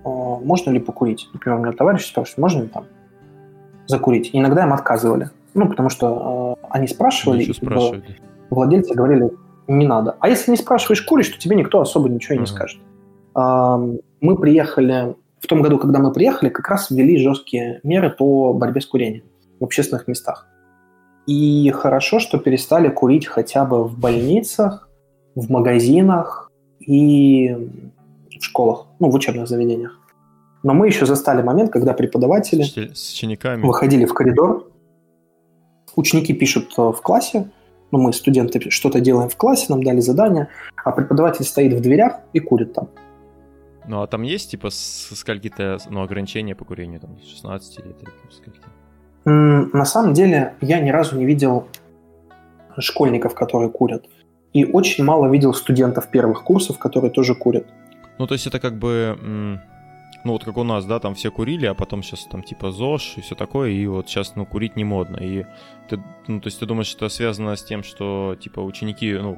[0.04, 1.28] «А, можно ли покурить.
[1.32, 2.84] Например, у меня товарищ спрашивает, можно ли там
[3.86, 4.30] закурить.
[4.32, 5.30] И иногда им отказывали.
[5.54, 8.18] Ну, потому что э, они спрашивали, и спрашивали.
[8.50, 9.30] владельцы говорили,
[9.68, 10.16] не надо.
[10.20, 12.80] А если не спрашиваешь, куришь, то тебе никто особо ничего и не скажет.
[13.34, 13.76] Э,
[14.20, 18.80] мы приехали, в том году, когда мы приехали, как раз ввели жесткие меры по борьбе
[18.80, 19.24] с курением
[19.60, 20.46] в общественных местах.
[21.26, 24.88] И хорошо, что перестали курить хотя бы в больницах,
[25.34, 26.45] в магазинах,
[26.86, 27.54] и
[28.38, 29.98] в школах, ну, в учебных заведениях.
[30.62, 33.62] Но мы еще застали момент, когда преподаватели с учениками.
[33.62, 34.70] выходили в коридор,
[35.94, 37.50] ученики пишут э, в классе,
[37.92, 40.48] ну, мы, студенты, что-то делаем в классе, нам дали задание,
[40.84, 42.88] а преподаватель стоит в дверях и курит там.
[43.88, 48.60] Ну, а там есть, типа, скольки-то, ну, ограничения по курению, там, 16 лет или скольки?
[49.24, 51.68] На самом деле, я ни разу не видел
[52.78, 54.04] школьников, которые курят.
[54.56, 57.66] И очень мало видел студентов первых курсов, которые тоже курят.
[58.16, 59.60] Ну, то есть это как бы,
[60.24, 63.18] ну вот как у нас, да, там все курили, а потом сейчас там типа ЗОЖ
[63.18, 65.18] и все такое, и вот сейчас, ну, курить не модно.
[65.18, 65.44] И
[65.90, 69.36] ты, ну, то есть ты думаешь, что это связано с тем, что типа ученики, ну,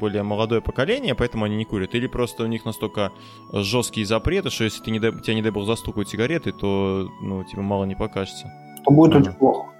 [0.00, 3.12] более молодое поколение, поэтому они не курят, или просто у них настолько
[3.52, 7.44] жесткие запреты, что если ты не дай, тебя, не дай бог, застукают сигареты, то, ну,
[7.44, 8.52] тебе мало не покажется.
[8.84, 9.71] То будет очень плохо.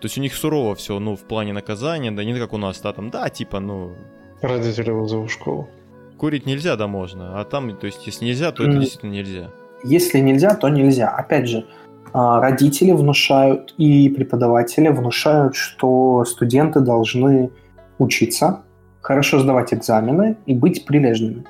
[0.00, 2.80] То есть у них сурово все, ну, в плане наказания, да не как у нас,
[2.80, 3.94] да, там, да, типа, ну...
[4.40, 5.68] Родители вызовут в школу.
[6.16, 7.40] Курить нельзя, да, можно.
[7.40, 9.50] А там, то есть, если нельзя, то это действительно нельзя.
[9.82, 11.08] Если нельзя, то нельзя.
[11.08, 11.66] Опять же,
[12.12, 17.50] а, родители внушают и преподаватели внушают, что студенты должны
[17.98, 18.62] учиться,
[19.00, 21.44] хорошо сдавать экзамены и быть прилежными.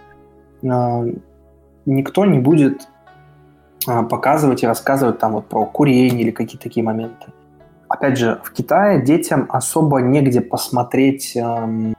[0.66, 1.04] А,
[1.84, 2.88] никто не будет
[3.86, 7.26] а, показывать и рассказывать там вот про курение или какие-то такие моменты
[7.88, 11.94] опять же, в Китае детям особо негде посмотреть эм,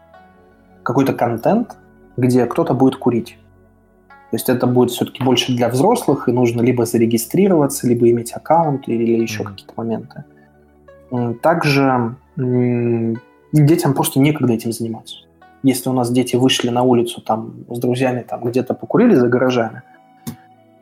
[0.84, 1.78] какой-то контент,
[2.18, 3.38] где кто-то будет курить.
[4.32, 8.88] То есть это будет все-таки больше для взрослых, и нужно либо зарегистрироваться, либо иметь аккаунт
[8.88, 9.48] или еще mm-hmm.
[9.48, 10.24] какие-то моменты.
[11.42, 12.16] Также
[13.52, 15.16] детям просто некогда этим заниматься.
[15.64, 19.82] Если у нас дети вышли на улицу там с друзьями, там где-то покурили за гаражами,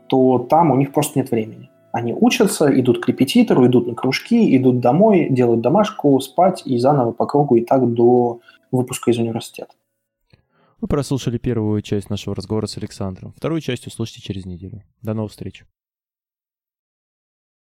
[0.07, 1.66] то там у них просто нет времени.
[1.97, 7.11] Они учатся, идут к репетитору, идут на кружки, идут домой, делают домашку, спать и заново
[7.11, 8.39] по кругу и так до
[8.71, 9.71] выпуска из университета.
[10.79, 13.33] Вы прослушали первую часть нашего разговора с Александром.
[13.35, 14.83] Вторую часть услышите через неделю.
[15.01, 15.65] До новых встреч.